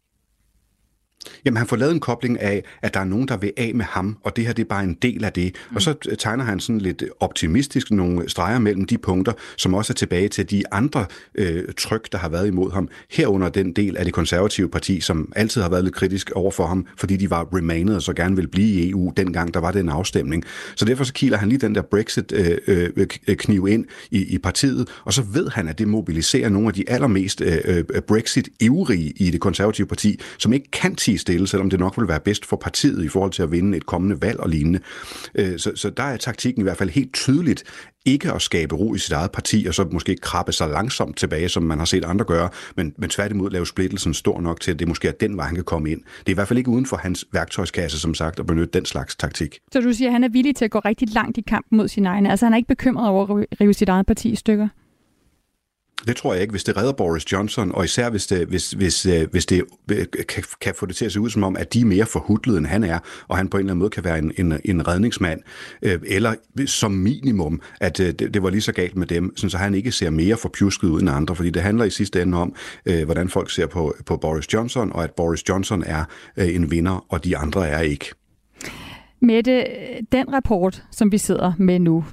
Jamen, 1.45 1.57
han 1.57 1.67
får 1.67 1.75
lavet 1.75 1.93
en 1.93 1.99
kobling 1.99 2.41
af, 2.41 2.63
at 2.81 2.93
der 2.93 2.99
er 2.99 3.03
nogen, 3.03 3.27
der 3.27 3.37
vil 3.37 3.53
af 3.57 3.71
med 3.75 3.85
ham, 3.85 4.17
og 4.23 4.35
det 4.35 4.45
her 4.45 4.53
det 4.53 4.63
er 4.63 4.67
bare 4.67 4.83
en 4.83 4.97
del 5.01 5.23
af 5.23 5.33
det. 5.33 5.55
Mm. 5.69 5.75
Og 5.75 5.81
så 5.81 6.15
tegner 6.19 6.43
han 6.43 6.59
sådan 6.59 6.81
lidt 6.81 7.03
optimistisk 7.19 7.91
nogle 7.91 8.29
streger 8.29 8.59
mellem 8.59 8.85
de 8.85 8.97
punkter, 8.97 9.33
som 9.57 9.73
også 9.73 9.93
er 9.93 9.95
tilbage 9.95 10.27
til 10.27 10.49
de 10.49 10.63
andre 10.71 11.05
øh, 11.35 11.63
tryk, 11.77 12.11
der 12.11 12.17
har 12.17 12.29
været 12.29 12.47
imod 12.47 12.71
ham. 12.71 12.89
Herunder 13.11 13.49
den 13.49 13.73
del 13.73 13.97
af 13.97 14.05
det 14.05 14.13
konservative 14.13 14.69
parti, 14.69 15.01
som 15.01 15.31
altid 15.35 15.61
har 15.61 15.69
været 15.69 15.83
lidt 15.83 15.95
kritisk 15.95 16.31
over 16.31 16.51
for 16.51 16.65
ham, 16.65 16.85
fordi 16.97 17.17
de 17.17 17.29
var 17.29 17.47
remained 17.55 17.95
og 17.95 18.01
så 18.01 18.13
gerne 18.13 18.35
ville 18.35 18.49
blive 18.49 18.67
i 18.67 18.89
EU, 18.89 19.13
dengang 19.17 19.53
der 19.53 19.59
var 19.59 19.71
den 19.71 19.89
afstemning. 19.89 20.43
Så 20.75 20.85
derfor 20.85 21.03
så 21.03 21.13
kiler 21.13 21.37
han 21.37 21.49
lige 21.49 21.59
den 21.59 21.75
der 21.75 21.81
Brexit-kniv 21.81 23.63
øh, 23.63 23.69
øh, 23.69 23.73
ind 23.73 23.85
i, 24.11 24.33
i 24.33 24.37
partiet, 24.37 24.89
og 25.05 25.13
så 25.13 25.21
ved 25.21 25.49
han, 25.49 25.67
at 25.67 25.79
det 25.79 25.87
mobiliserer 25.87 26.49
nogle 26.49 26.67
af 26.67 26.73
de 26.73 26.89
allermest 26.89 27.41
øh, 27.41 27.57
øh, 27.65 27.83
Brexit-ivrige 28.01 29.13
i 29.15 29.31
det 29.31 29.41
konservative 29.41 29.87
parti, 29.87 30.19
som 30.37 30.53
ikke 30.53 30.71
kan 30.71 30.95
tige 30.95 31.10
stille, 31.17 31.47
selvom 31.47 31.69
det 31.69 31.79
nok 31.79 31.97
vil 31.97 32.07
være 32.07 32.19
bedst 32.19 32.45
for 32.45 32.57
partiet 32.57 33.05
i 33.05 33.07
forhold 33.07 33.31
til 33.31 33.43
at 33.43 33.51
vinde 33.51 33.77
et 33.77 33.85
kommende 33.85 34.21
valg 34.21 34.39
og 34.39 34.49
lignende. 34.49 34.79
Øh, 35.35 35.59
så, 35.59 35.71
så 35.75 35.89
der 35.89 36.03
er 36.03 36.17
taktikken 36.17 36.61
i 36.61 36.63
hvert 36.63 36.77
fald 36.77 36.89
helt 36.89 37.13
tydeligt 37.13 37.63
ikke 38.05 38.31
at 38.31 38.41
skabe 38.41 38.75
ro 38.75 38.95
i 38.95 38.97
sit 38.97 39.11
eget 39.11 39.31
parti, 39.31 39.65
og 39.67 39.73
så 39.73 39.87
måske 39.91 40.15
krabbe 40.15 40.51
sig 40.51 40.69
langsomt 40.69 41.17
tilbage, 41.17 41.49
som 41.49 41.63
man 41.63 41.77
har 41.77 41.85
set 41.85 42.05
andre 42.05 42.25
gøre, 42.25 42.49
men, 42.75 42.93
men 42.97 43.09
tværtimod 43.09 43.49
lave 43.49 43.67
splittelsen 43.67 44.13
stor 44.13 44.41
nok 44.41 44.59
til, 44.59 44.71
at 44.71 44.79
det 44.79 44.87
måske 44.87 45.07
er 45.07 45.11
den 45.11 45.37
vej, 45.37 45.45
han 45.45 45.55
kan 45.55 45.63
komme 45.63 45.91
ind. 45.91 46.01
Det 46.19 46.27
er 46.27 46.31
i 46.31 46.33
hvert 46.33 46.47
fald 46.47 46.57
ikke 46.57 46.69
uden 46.69 46.85
for 46.85 46.97
hans 46.97 47.25
værktøjskasse, 47.33 47.99
som 47.99 48.13
sagt, 48.13 48.39
at 48.39 48.45
benytte 48.45 48.69
den 48.73 48.85
slags 48.85 49.15
taktik. 49.15 49.59
Så 49.71 49.81
du 49.81 49.93
siger, 49.93 50.09
at 50.09 50.13
han 50.13 50.23
er 50.23 50.29
villig 50.29 50.55
til 50.55 50.65
at 50.65 50.71
gå 50.71 50.79
rigtig 50.79 51.13
langt 51.13 51.37
i 51.37 51.41
kampen 51.41 51.77
mod 51.77 51.87
sin 51.87 52.05
egen. 52.05 52.25
Altså 52.25 52.45
han 52.45 52.53
er 52.53 52.57
ikke 52.57 52.67
bekymret 52.67 53.09
over 53.09 53.37
at 53.37 53.61
rive 53.61 53.73
sit 53.73 53.89
eget 53.89 54.05
parti 54.05 54.29
i 54.29 54.35
stykker? 54.35 54.67
Det 56.07 56.15
tror 56.15 56.33
jeg 56.33 56.41
ikke, 56.41 56.51
hvis 56.51 56.63
det 56.63 56.77
redder 56.77 56.91
Boris 56.91 57.31
Johnson, 57.31 57.71
og 57.75 57.85
især 57.85 58.09
hvis 58.09 58.27
det, 58.27 58.47
hvis, 58.47 58.71
hvis, 58.71 59.05
øh, 59.05 59.27
hvis 59.31 59.45
det 59.45 59.63
øh, 59.91 60.05
kan, 60.29 60.43
kan 60.61 60.73
få 60.75 60.85
det 60.85 60.95
til 60.95 61.05
at 61.05 61.11
se 61.11 61.19
ud 61.19 61.29
som 61.29 61.43
om, 61.43 61.55
at 61.57 61.73
de 61.73 61.81
er 61.81 61.85
mere 61.85 62.05
forhudlede, 62.05 62.57
end 62.57 62.65
han 62.65 62.83
er, 62.83 62.99
og 63.27 63.37
han 63.37 63.47
på 63.47 63.57
en 63.57 63.59
eller 63.59 63.71
anden 63.71 63.79
måde 63.79 63.89
kan 63.89 64.03
være 64.03 64.17
en, 64.17 64.31
en, 64.37 64.59
en 64.65 64.87
redningsmand, 64.87 65.39
øh, 65.81 65.99
eller 66.05 66.33
som 66.65 66.91
minimum, 66.91 67.61
at 67.81 67.97
det, 67.97 68.33
det 68.33 68.43
var 68.43 68.49
lige 68.49 68.61
så 68.61 68.71
galt 68.71 68.95
med 68.95 69.07
dem, 69.07 69.37
så 69.37 69.57
han 69.57 69.75
ikke 69.75 69.91
ser 69.91 70.09
mere 70.09 70.37
forpjusket 70.37 70.87
ud 70.87 71.01
end 71.01 71.09
andre, 71.09 71.35
fordi 71.35 71.49
det 71.49 71.61
handler 71.61 71.85
i 71.85 71.89
sidste 71.89 72.21
ende 72.21 72.37
om, 72.37 72.55
hvordan 73.05 73.29
folk 73.29 73.51
ser 73.51 73.65
på, 73.65 73.95
på 74.05 74.17
Boris 74.17 74.53
Johnson, 74.53 74.91
og 74.91 75.03
at 75.03 75.11
Boris 75.11 75.49
Johnson 75.49 75.83
er 75.85 76.03
en 76.37 76.71
vinder, 76.71 77.05
og 77.09 77.23
de 77.23 77.37
andre 77.37 77.67
er 77.67 77.79
ikke. 77.79 78.05
Mette, 79.21 79.65
den 80.11 80.33
rapport, 80.33 80.83
som 80.91 81.11
vi 81.11 81.17
sidder 81.17 81.53
med 81.57 81.79
nu, 81.79 82.05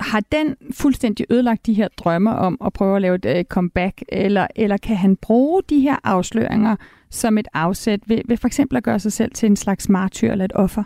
har 0.00 0.20
den 0.32 0.56
fuldstændig 0.72 1.26
ødelagt 1.30 1.66
de 1.66 1.74
her 1.74 1.88
drømme 1.88 2.36
om 2.36 2.58
at 2.64 2.72
prøve 2.72 2.96
at 2.96 3.02
lave 3.02 3.14
et 3.14 3.38
uh, 3.38 3.44
comeback, 3.44 4.02
eller, 4.08 4.46
eller 4.56 4.76
kan 4.76 4.96
han 4.96 5.16
bruge 5.16 5.62
de 5.68 5.80
her 5.80 5.96
afsløringer 6.04 6.76
som 7.10 7.38
et 7.38 7.48
afsæt 7.54 8.00
ved, 8.06 8.20
ved 8.24 8.36
for 8.36 8.46
eksempel 8.46 8.76
at 8.76 8.82
gøre 8.82 8.98
sig 8.98 9.12
selv 9.12 9.32
til 9.32 9.46
en 9.46 9.56
slags 9.56 9.88
martyr 9.88 10.32
eller 10.32 10.44
et 10.44 10.52
offer? 10.54 10.82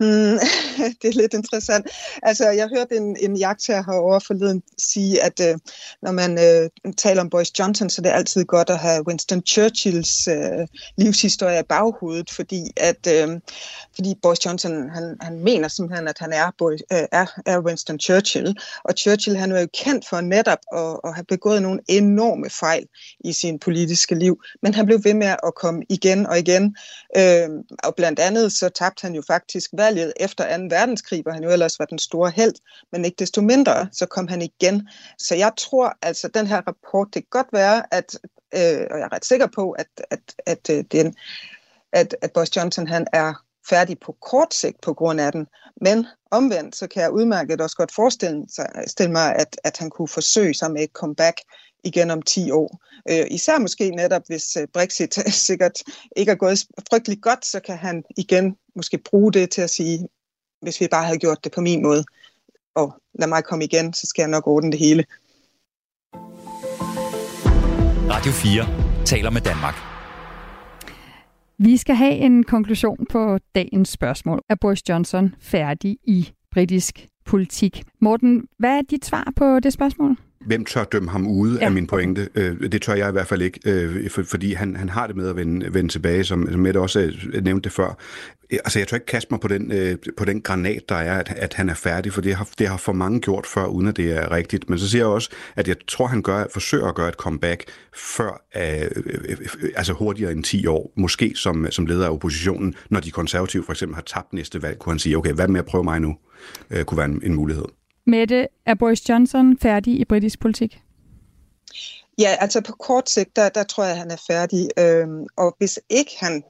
Mm, 0.00 0.38
det 1.02 1.08
er 1.08 1.20
lidt 1.20 1.34
interessant. 1.34 1.86
Altså, 2.22 2.50
jeg 2.50 2.68
hørte 2.76 2.96
en, 2.96 3.16
en 3.20 3.36
jagttager 3.36 3.82
herovre 3.82 4.20
forleden 4.20 4.62
sige, 4.78 5.22
at 5.22 5.40
øh, 5.40 5.58
når 6.02 6.12
man 6.12 6.38
øh, 6.38 6.92
taler 6.96 7.20
om 7.20 7.30
Boris 7.30 7.58
Johnson, 7.58 7.90
så 7.90 8.00
er 8.00 8.02
det 8.02 8.10
altid 8.10 8.44
godt 8.44 8.70
at 8.70 8.78
have 8.78 9.06
Winston 9.06 9.42
Churchills 9.46 10.28
øh, 10.28 10.66
livshistorie 10.96 11.60
i 11.60 11.62
baghovedet, 11.62 12.30
fordi 12.30 12.70
at 12.76 13.06
øh, 13.06 13.40
fordi 13.94 14.14
Boris 14.22 14.46
Johnson, 14.46 14.90
han, 14.90 15.16
han 15.20 15.40
mener 15.40 15.68
simpelthen, 15.68 16.08
at 16.08 16.16
han 16.18 16.32
er, 16.32 16.50
Boris, 16.58 16.82
øh, 16.92 17.04
er, 17.12 17.26
er 17.46 17.60
Winston 17.60 18.00
Churchill, 18.00 18.56
og 18.84 18.94
Churchill 18.98 19.36
han 19.36 19.52
var 19.52 19.60
jo 19.60 19.68
kendt 19.74 20.08
for 20.08 20.20
netop 20.20 20.58
at, 20.76 21.00
at 21.04 21.14
have 21.14 21.24
begået 21.24 21.62
nogle 21.62 21.80
enorme 21.88 22.50
fejl 22.50 22.86
i 23.24 23.32
sin 23.32 23.58
politiske 23.58 24.14
liv, 24.14 24.40
men 24.62 24.74
han 24.74 24.86
blev 24.86 25.04
ved 25.04 25.14
med 25.14 25.26
at 25.26 25.54
komme 25.56 25.82
igen 25.88 26.26
og 26.26 26.38
igen, 26.38 26.76
øh, 27.16 27.48
og 27.84 27.94
blandt 27.96 28.18
andet 28.18 28.52
så 28.52 28.68
tabte 28.68 29.02
han 29.02 29.14
jo 29.14 29.22
faktisk 29.26 29.70
valget 29.88 30.12
efter 30.20 30.56
2. 30.56 30.62
verdenskrig, 30.70 31.22
hvor 31.22 31.32
han 31.32 31.44
jo 31.44 31.50
ellers 31.50 31.78
var 31.78 31.84
den 31.84 31.98
store 31.98 32.30
held, 32.30 32.54
men 32.92 33.04
ikke 33.04 33.18
desto 33.18 33.40
mindre, 33.40 33.88
så 33.92 34.06
kom 34.06 34.28
han 34.28 34.42
igen. 34.42 34.88
Så 35.18 35.34
jeg 35.34 35.52
tror 35.58 35.96
altså, 36.02 36.28
den 36.28 36.46
her 36.46 36.60
rapport, 36.66 37.08
det 37.14 37.22
kan 37.22 37.28
godt 37.30 37.52
være, 37.52 37.94
at, 37.94 38.18
øh, 38.54 38.86
og 38.90 38.98
jeg 38.98 39.04
er 39.04 39.12
ret 39.12 39.24
sikker 39.24 39.46
på, 39.46 39.70
at, 39.70 39.88
at, 40.10 40.34
at, 40.46 40.70
øh, 40.70 40.84
den, 40.92 41.14
at, 41.92 42.16
at 42.22 42.32
Boris 42.32 42.56
Johnson 42.56 42.86
han 42.86 43.06
er 43.12 43.34
færdig 43.68 43.96
på 44.06 44.16
kort 44.30 44.54
sigt 44.54 44.80
på 44.80 44.94
grund 44.94 45.20
af 45.20 45.32
den. 45.32 45.46
Men 45.80 46.06
omvendt, 46.30 46.76
så 46.76 46.86
kan 46.86 47.02
jeg 47.02 47.10
udmærket 47.10 47.60
også 47.60 47.76
godt 47.76 47.94
forestille 47.94 48.46
stille 48.86 49.12
mig, 49.12 49.34
at, 49.34 49.60
at 49.64 49.76
han 49.78 49.90
kunne 49.90 50.08
forsøge 50.08 50.54
sig 50.54 50.70
med 50.70 50.82
et 50.82 50.90
comeback 50.92 51.40
igen 51.84 52.10
om 52.10 52.22
10 52.22 52.50
år. 52.50 52.80
Øh, 53.10 53.26
især 53.30 53.58
måske 53.58 53.90
netop, 53.90 54.22
hvis 54.26 54.56
øh, 54.56 54.68
Brexit 54.74 55.14
sikkert 55.48 55.82
ikke 56.16 56.32
er 56.32 56.36
gået 56.36 56.66
frygteligt 56.90 57.22
godt, 57.22 57.46
så 57.46 57.60
kan 57.60 57.76
han 57.76 58.02
igen 58.16 58.56
måske 58.76 58.98
bruge 58.98 59.32
det 59.32 59.50
til 59.50 59.62
at 59.62 59.70
sige, 59.70 60.08
hvis 60.62 60.80
vi 60.80 60.88
bare 60.90 61.04
havde 61.04 61.18
gjort 61.18 61.44
det 61.44 61.52
på 61.52 61.60
min 61.60 61.82
måde, 61.82 62.04
og 62.74 62.94
lad 63.14 63.28
mig 63.28 63.44
komme 63.44 63.64
igen, 63.64 63.94
så 63.94 64.06
skal 64.06 64.22
jeg 64.22 64.30
nok 64.30 64.46
ordne 64.46 64.72
det 64.72 64.78
hele. 64.78 65.04
Radio 68.10 68.32
4 68.32 69.04
taler 69.04 69.30
med 69.30 69.40
Danmark. 69.40 69.87
Vi 71.60 71.76
skal 71.76 71.94
have 71.94 72.14
en 72.14 72.44
konklusion 72.44 73.06
på 73.10 73.38
dagens 73.54 73.88
spørgsmål. 73.88 74.42
Er 74.48 74.54
Boris 74.54 74.88
Johnson 74.88 75.34
færdig 75.40 75.98
i 76.04 76.28
britisk 76.50 77.06
politik? 77.24 77.82
Morten, 78.00 78.44
hvad 78.58 78.78
er 78.78 78.82
dit 78.82 79.04
svar 79.04 79.32
på 79.36 79.60
det 79.60 79.72
spørgsmål? 79.72 80.16
Hvem 80.48 80.64
tør 80.64 80.84
dømme 80.84 81.10
ham 81.10 81.26
ude, 81.26 81.58
ja. 81.60 81.66
er 81.66 81.70
min 81.70 81.86
pointe. 81.86 82.28
Det 82.72 82.82
tør 82.82 82.94
jeg 82.94 83.08
i 83.08 83.12
hvert 83.12 83.26
fald 83.26 83.42
ikke, 83.42 84.10
fordi 84.24 84.52
han, 84.52 84.76
han 84.76 84.88
har 84.88 85.06
det 85.06 85.16
med 85.16 85.28
at 85.28 85.36
vende, 85.36 85.74
vende 85.74 85.92
tilbage, 85.92 86.24
som, 86.24 86.50
som 86.50 86.60
Mette 86.60 86.78
også 86.78 87.12
nævnte 87.42 87.64
det 87.64 87.72
før. 87.72 87.98
Altså, 88.50 88.78
jeg 88.78 88.88
tør 88.88 88.96
ikke 88.96 89.06
kaste 89.06 89.28
mig 89.30 89.40
på 89.40 89.48
den, 89.48 89.72
på 90.16 90.24
den 90.24 90.40
granat, 90.40 90.82
der 90.88 90.94
er, 90.94 91.18
at, 91.18 91.34
at 91.36 91.54
han 91.54 91.68
er 91.68 91.74
færdig, 91.74 92.12
for 92.12 92.20
det 92.20 92.34
har, 92.34 92.48
det 92.58 92.68
har 92.68 92.76
for 92.76 92.92
mange 92.92 93.20
gjort 93.20 93.46
før, 93.46 93.64
uden 93.64 93.88
at 93.88 93.96
det 93.96 94.12
er 94.12 94.30
rigtigt. 94.30 94.70
Men 94.70 94.78
så 94.78 94.90
siger 94.90 95.02
jeg 95.02 95.12
også, 95.12 95.30
at 95.56 95.68
jeg 95.68 95.76
tror, 95.88 96.06
han 96.06 96.22
gør, 96.22 96.44
forsøger 96.52 96.86
at 96.86 96.94
gøre 96.94 97.08
et 97.08 97.14
comeback 97.14 97.64
før, 97.96 98.42
øh, 98.56 98.90
altså 99.76 99.92
hurtigere 99.92 100.32
end 100.32 100.44
10 100.44 100.66
år, 100.66 100.92
måske 100.96 101.32
som, 101.36 101.66
som 101.70 101.86
leder 101.86 102.06
af 102.06 102.10
oppositionen. 102.10 102.74
Når 102.90 103.00
de 103.00 103.10
konservative 103.10 103.64
for 103.64 103.72
eksempel 103.72 103.94
har 103.94 104.02
tabt 104.02 104.32
næste 104.32 104.62
valg, 104.62 104.78
kunne 104.78 104.92
han 104.92 104.98
sige, 104.98 105.16
okay, 105.16 105.32
hvad 105.32 105.48
med 105.48 105.60
at 105.60 105.66
prøve 105.66 105.84
mig 105.84 106.00
nu? 106.00 106.16
Øh, 106.70 106.84
kunne 106.84 106.98
være 106.98 107.06
en, 107.06 107.20
en 107.24 107.34
mulighed. 107.34 107.64
Mette, 108.08 108.48
er 108.66 108.74
Boris 108.74 109.08
Johnson 109.08 109.58
færdig 109.58 110.00
i 110.00 110.04
britisk 110.04 110.40
politik? 110.40 110.80
Ja, 112.18 112.36
altså 112.40 112.60
på 112.60 112.72
kort 112.72 113.10
sigt, 113.10 113.36
der, 113.36 113.48
der 113.48 113.62
tror 113.62 113.84
jeg, 113.84 113.92
at 113.92 113.98
han 113.98 114.10
er 114.10 114.22
færdig. 114.26 114.68
Øhm, 114.78 115.26
og 115.36 115.54
hvis 115.58 115.80
ikke 115.90 116.10
han 116.20 116.44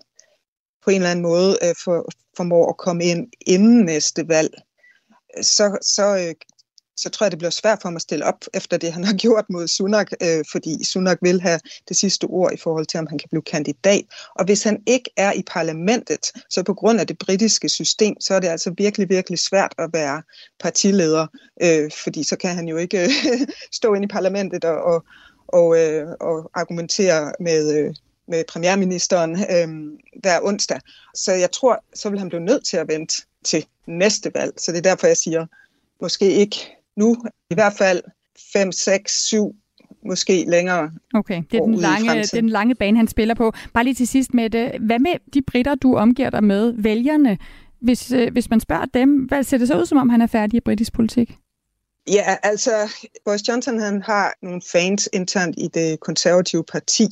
på 0.85 0.91
en 0.91 0.97
eller 0.97 1.11
anden 1.11 1.23
måde 1.23 1.59
øh, 1.63 1.75
for, 1.85 2.09
formår 2.37 2.69
at 2.69 2.77
komme 2.77 3.05
ind 3.05 3.29
inden 3.47 3.85
næste 3.85 4.29
valg, 4.29 4.55
så, 5.43 5.79
så 5.83 6.17
øh, 6.17 6.35
så 7.03 7.09
tror 7.09 7.25
jeg, 7.25 7.31
det 7.31 7.39
bliver 7.39 7.51
svært 7.51 7.79
for 7.83 7.89
ham 7.89 7.97
at 7.97 8.03
stille 8.03 8.25
op 8.25 8.45
efter 8.55 8.77
det, 8.77 8.93
han 8.93 9.05
har 9.05 9.15
gjort 9.25 9.45
mod 9.51 9.69
Sunak, 9.69 10.13
øh, 10.23 10.45
fordi 10.53 10.85
Sunak 10.85 11.19
vil 11.23 11.41
have 11.41 11.61
det 11.89 11.97
sidste 11.97 12.25
ord 12.25 12.53
i 12.53 12.57
forhold 12.57 12.87
til, 12.87 13.01
om 13.01 13.07
han 13.07 13.19
kan 13.19 13.29
blive 13.31 13.43
kandidat. 13.43 14.05
Og 14.35 14.45
hvis 14.45 14.63
han 14.63 14.83
ikke 14.87 15.11
er 15.17 15.33
i 15.33 15.43
parlamentet, 15.47 16.33
så 16.51 16.63
på 16.63 16.75
grund 16.75 17.01
af 17.01 17.07
det 17.07 17.19
britiske 17.19 17.69
system, 17.69 18.21
så 18.21 18.35
er 18.35 18.41
det 18.41 18.49
altså 18.49 18.75
virkelig, 18.79 19.09
virkelig 19.09 19.39
svært 19.39 19.75
at 19.79 19.91
være 19.93 20.23
partileder, 20.61 21.27
øh, 21.63 21.91
fordi 22.05 22.23
så 22.23 22.37
kan 22.37 22.55
han 22.55 22.69
jo 22.69 22.77
ikke 22.77 23.05
øh, 23.05 23.11
stå 23.79 23.95
ind 23.95 24.05
i 24.05 24.09
parlamentet 24.09 24.65
og, 24.65 24.83
og, 24.83 25.05
og, 25.49 25.79
øh, 25.79 26.07
og 26.21 26.51
argumentere 26.55 27.33
med, 27.41 27.79
øh, 27.79 27.95
med 28.29 28.45
premierministeren 28.49 29.31
øh, 29.33 29.69
hver 30.21 30.41
onsdag. 30.43 30.81
Så 31.15 31.33
jeg 31.33 31.51
tror, 31.51 31.85
så 31.95 32.11
vil 32.11 32.19
han 32.19 32.29
blive 32.29 32.45
nødt 32.45 32.67
til 32.67 32.77
at 32.77 32.89
vente 32.89 33.15
til 33.45 33.67
næste 33.87 34.31
valg. 34.35 34.53
Så 34.57 34.73
det 34.73 34.79
er 34.79 34.91
derfor, 34.91 35.07
jeg 35.07 35.17
siger, 35.17 35.47
måske 36.01 36.33
ikke 36.33 36.78
nu, 36.99 37.17
i 37.51 37.55
hvert 37.55 37.73
fald 37.79 38.03
5, 38.53 38.73
6, 38.73 39.27
7, 39.27 39.55
måske 40.07 40.45
længere. 40.49 40.91
Okay, 41.15 41.43
det 41.51 41.59
er, 41.59 41.65
den 41.65 41.75
lange, 41.75 42.11
det 42.11 42.35
er 42.35 42.41
den 42.41 42.49
lange 42.49 42.75
bane, 42.75 42.97
han 42.97 43.09
spiller 43.09 43.35
på. 43.35 43.53
Bare 43.75 43.85
lige 43.85 43.95
til 43.95 44.09
sidst 44.09 44.35
med 44.35 44.51
det. 44.51 44.73
Hvad 44.81 44.99
med 44.99 45.15
de 45.35 45.43
britter, 45.43 45.75
du 45.75 45.97
omgiver 45.97 46.31
dig 46.31 46.45
med, 46.45 46.75
vælgerne? 46.77 47.39
Hvis, 47.81 48.13
øh, 48.13 48.33
hvis 48.33 48.51
man 48.51 48.61
spørger 48.61 48.85
dem, 48.95 49.17
hvad 49.17 49.43
ser 49.43 49.59
det 49.59 49.69
så 49.69 49.79
ud, 49.81 49.87
som 49.87 49.99
om 49.99 50.09
han 50.09 50.21
er 50.21 50.27
færdig 50.27 50.57
i 50.57 50.61
britisk 50.61 50.93
politik? 50.93 51.37
Ja, 52.11 52.37
altså 52.43 52.71
Boris 53.25 53.49
Johnson 53.49 53.79
han 53.79 54.03
har 54.03 54.35
nogle 54.43 54.63
fans 54.73 55.09
internt 55.13 55.55
i 55.59 55.69
det 55.75 56.01
konservative 56.01 56.65
parti, 56.65 57.07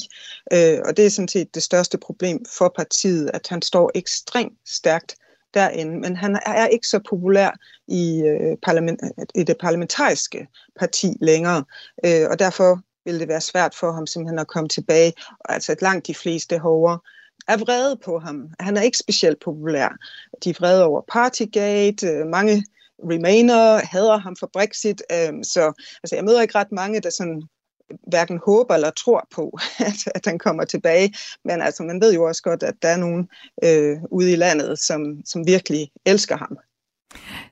øh, 0.53 0.79
og 0.85 0.97
det 0.97 1.07
er 1.07 1.11
sådan 1.11 1.29
set 1.29 1.55
det 1.55 1.63
største 1.63 1.99
problem 1.99 2.45
for 2.59 2.73
partiet, 2.77 3.31
at 3.35 3.47
han 3.49 3.63
står 3.63 3.91
ekstremt 3.95 4.59
stærkt 4.67 5.17
derinde, 5.57 6.01
men 6.01 6.17
han 6.17 6.39
er 6.47 6.67
ikke 6.67 6.87
så 6.87 7.01
populær 7.09 7.51
i, 7.89 8.23
øh, 8.23 8.57
parlament, 8.63 9.01
i 9.35 9.43
det 9.43 9.57
parlamentariske 9.61 10.49
parti 10.79 11.17
længere, 11.21 11.65
øh, 12.05 12.27
og 12.31 12.39
derfor 12.39 12.81
vil 13.05 13.21
det 13.21 13.29
være 13.29 13.41
svært 13.41 13.75
for 13.75 13.93
ham 13.93 14.07
simpelthen 14.07 14.39
at 14.39 14.47
komme 14.47 14.69
tilbage. 14.69 15.13
Altså 15.49 15.73
at 15.73 15.83
langt 15.83 16.07
de 16.07 16.15
fleste 16.15 16.59
hårdere 16.59 16.99
er 17.49 17.57
vrede 17.57 17.97
på 18.05 18.19
ham. 18.19 18.49
Han 18.61 18.77
er 18.77 18.83
ikke 18.83 18.99
specielt 18.99 19.41
populær. 19.45 19.89
De 20.45 20.51
er 20.51 20.55
vrede 20.61 20.85
over 20.85 21.03
Partygate, 21.09 22.07
øh, 22.07 22.27
mange 22.27 22.65
Remainer 23.11 23.81
hader 23.93 24.19
ham 24.19 24.37
for 24.37 24.51
Brexit, 24.53 25.03
øh, 25.13 25.33
så 25.43 25.73
altså, 26.03 26.17
jeg 26.17 26.25
møder 26.25 26.43
ikke 26.43 26.59
ret 26.59 26.73
mange, 26.73 27.01
der 27.01 27.11
sådan 27.11 27.43
hverken 28.09 28.41
håber 28.47 28.75
eller 28.75 28.91
tror 28.91 29.29
på, 29.35 29.59
at, 29.89 30.09
at 30.15 30.27
han 30.27 30.39
kommer 30.39 30.65
tilbage. 30.65 31.15
Men 31.45 31.61
altså, 31.61 31.83
man 31.83 32.01
ved 32.01 32.15
jo 32.15 32.25
også 32.25 32.43
godt, 32.43 32.63
at 32.63 32.75
der 32.83 32.89
er 32.89 32.97
nogen 32.97 33.29
øh, 33.65 33.99
ude 34.11 34.33
i 34.33 34.37
landet, 34.37 34.79
som, 34.79 35.01
som 35.25 35.47
virkelig 35.47 35.91
elsker 36.07 36.37
ham. 36.37 36.59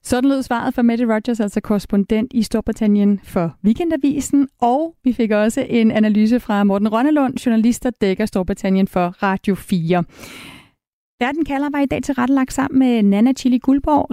Sådan 0.03 0.31
lød 0.31 0.43
svaret 0.43 0.75
fra 0.75 0.83
Mette 0.83 1.05
Rogers, 1.15 1.41
altså 1.41 1.61
korrespondent 1.61 2.33
i 2.33 2.43
Storbritannien 2.43 3.21
for 3.25 3.57
Weekendavisen, 3.65 4.49
og 4.61 4.95
vi 5.05 5.13
fik 5.13 5.31
også 5.31 5.67
en 5.69 5.91
analyse 5.91 6.41
fra 6.41 6.65
Morten 6.65 6.93
Rønnelund, 6.93 7.37
journalist, 7.47 7.83
der 7.83 7.91
dækker 7.91 8.27
Storbritannien 8.27 8.89
for 8.89 9.09
Radio 9.23 9.55
4. 9.55 10.05
Verden 11.21 11.45
kalder 11.45 11.71
var 11.71 11.81
i 11.81 11.87
dag 11.87 12.03
til 12.03 12.15
rettelagt 12.15 12.53
sammen 12.53 12.79
med 12.79 13.03
Nana 13.03 13.33
Chili 13.33 13.59
Guldborg, 13.59 14.09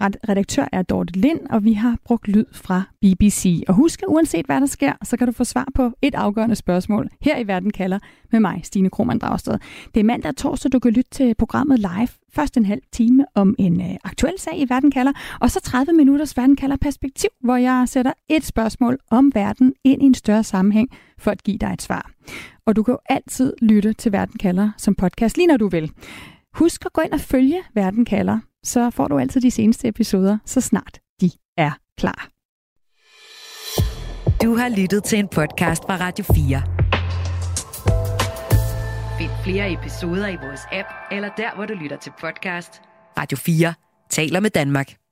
redaktør 0.00 0.64
er 0.72 0.82
Dorte 0.82 1.18
Lind, 1.18 1.40
og 1.50 1.64
vi 1.64 1.72
har 1.72 1.96
brugt 2.04 2.28
lyd 2.28 2.44
fra 2.52 2.82
BBC. 3.00 3.62
Og 3.68 3.74
husk, 3.74 4.02
at 4.02 4.08
uanset 4.08 4.46
hvad 4.46 4.60
der 4.60 4.66
sker, 4.66 4.92
så 5.02 5.16
kan 5.16 5.26
du 5.26 5.32
få 5.32 5.44
svar 5.44 5.68
på 5.74 5.92
et 6.02 6.14
afgørende 6.14 6.56
spørgsmål 6.56 7.08
her 7.20 7.38
i 7.38 7.46
Verden 7.46 7.70
kalder 7.70 7.98
med 8.32 8.40
mig, 8.40 8.60
Stine 8.64 8.90
Krohmann 8.90 9.18
Dragsted. 9.18 9.58
Det 9.94 10.00
er 10.00 10.04
mandag 10.04 10.28
og 10.28 10.36
torsdag, 10.36 10.72
du 10.72 10.78
kan 10.78 10.92
lytte 10.92 11.10
til 11.10 11.34
programmet 11.38 11.78
live. 11.78 12.08
Først 12.32 12.56
en 12.56 12.66
halv 12.66 12.82
time 12.92 13.24
om 13.34 13.54
en 13.58 13.80
øh, 13.80 13.96
aktuel 14.04 14.34
sag 14.38 14.58
i 14.58 14.66
Verden 14.68 14.90
kalder, 14.90 15.12
og 15.40 15.50
så 15.50 15.60
30 15.60 15.92
minutters 15.92 16.36
Verden 16.36 16.56
kalder 16.56 16.76
perspektiv, 16.76 17.30
hvor 17.40 17.56
jeg 17.56 17.84
sætter 17.88 18.12
et 18.28 18.44
spørgsmål 18.44 18.98
om 19.10 19.32
verden 19.34 19.72
ind 19.84 20.02
i 20.02 20.06
en 20.06 20.14
større 20.14 20.44
sammenhæng 20.44 20.88
for 21.18 21.30
at 21.30 21.42
give 21.42 21.58
dig 21.58 21.72
et 21.72 21.82
svar. 21.82 22.10
Og 22.66 22.76
du 22.76 22.82
kan 22.82 22.92
jo 22.92 22.98
altid 23.08 23.52
lytte 23.62 23.92
til 23.92 24.12
Verden 24.12 24.38
kalder 24.38 24.70
som 24.76 24.94
podcast, 24.94 25.36
lige 25.36 25.46
når 25.46 25.56
du 25.56 25.68
vil. 25.68 25.90
Husk 26.54 26.86
at 26.86 26.92
gå 26.92 27.00
ind 27.00 27.12
og 27.12 27.20
følge 27.20 27.58
Verden 27.74 28.04
kalder 28.04 28.38
så 28.66 28.90
får 28.90 29.08
du 29.08 29.18
altid 29.18 29.40
de 29.40 29.50
seneste 29.50 29.88
episoder, 29.88 30.38
så 30.44 30.60
snart 30.60 30.98
de 31.20 31.30
er 31.56 31.70
klar. 31.98 32.28
Du 34.42 34.56
har 34.56 34.68
lyttet 34.68 35.04
til 35.04 35.18
en 35.18 35.28
podcast 35.28 35.82
fra 35.82 35.96
Radio 35.96 36.24
4. 36.24 36.62
Find 39.18 39.30
flere 39.44 39.72
episoder 39.72 40.28
i 40.28 40.36
vores 40.36 40.60
app, 40.72 40.88
eller 41.10 41.28
der, 41.36 41.54
hvor 41.54 41.66
du 41.66 41.74
lytter 41.74 41.96
til 41.96 42.12
podcast. 42.20 42.82
Radio 43.18 43.36
4 43.38 43.74
taler 44.10 44.40
med 44.40 44.50
Danmark. 44.50 45.05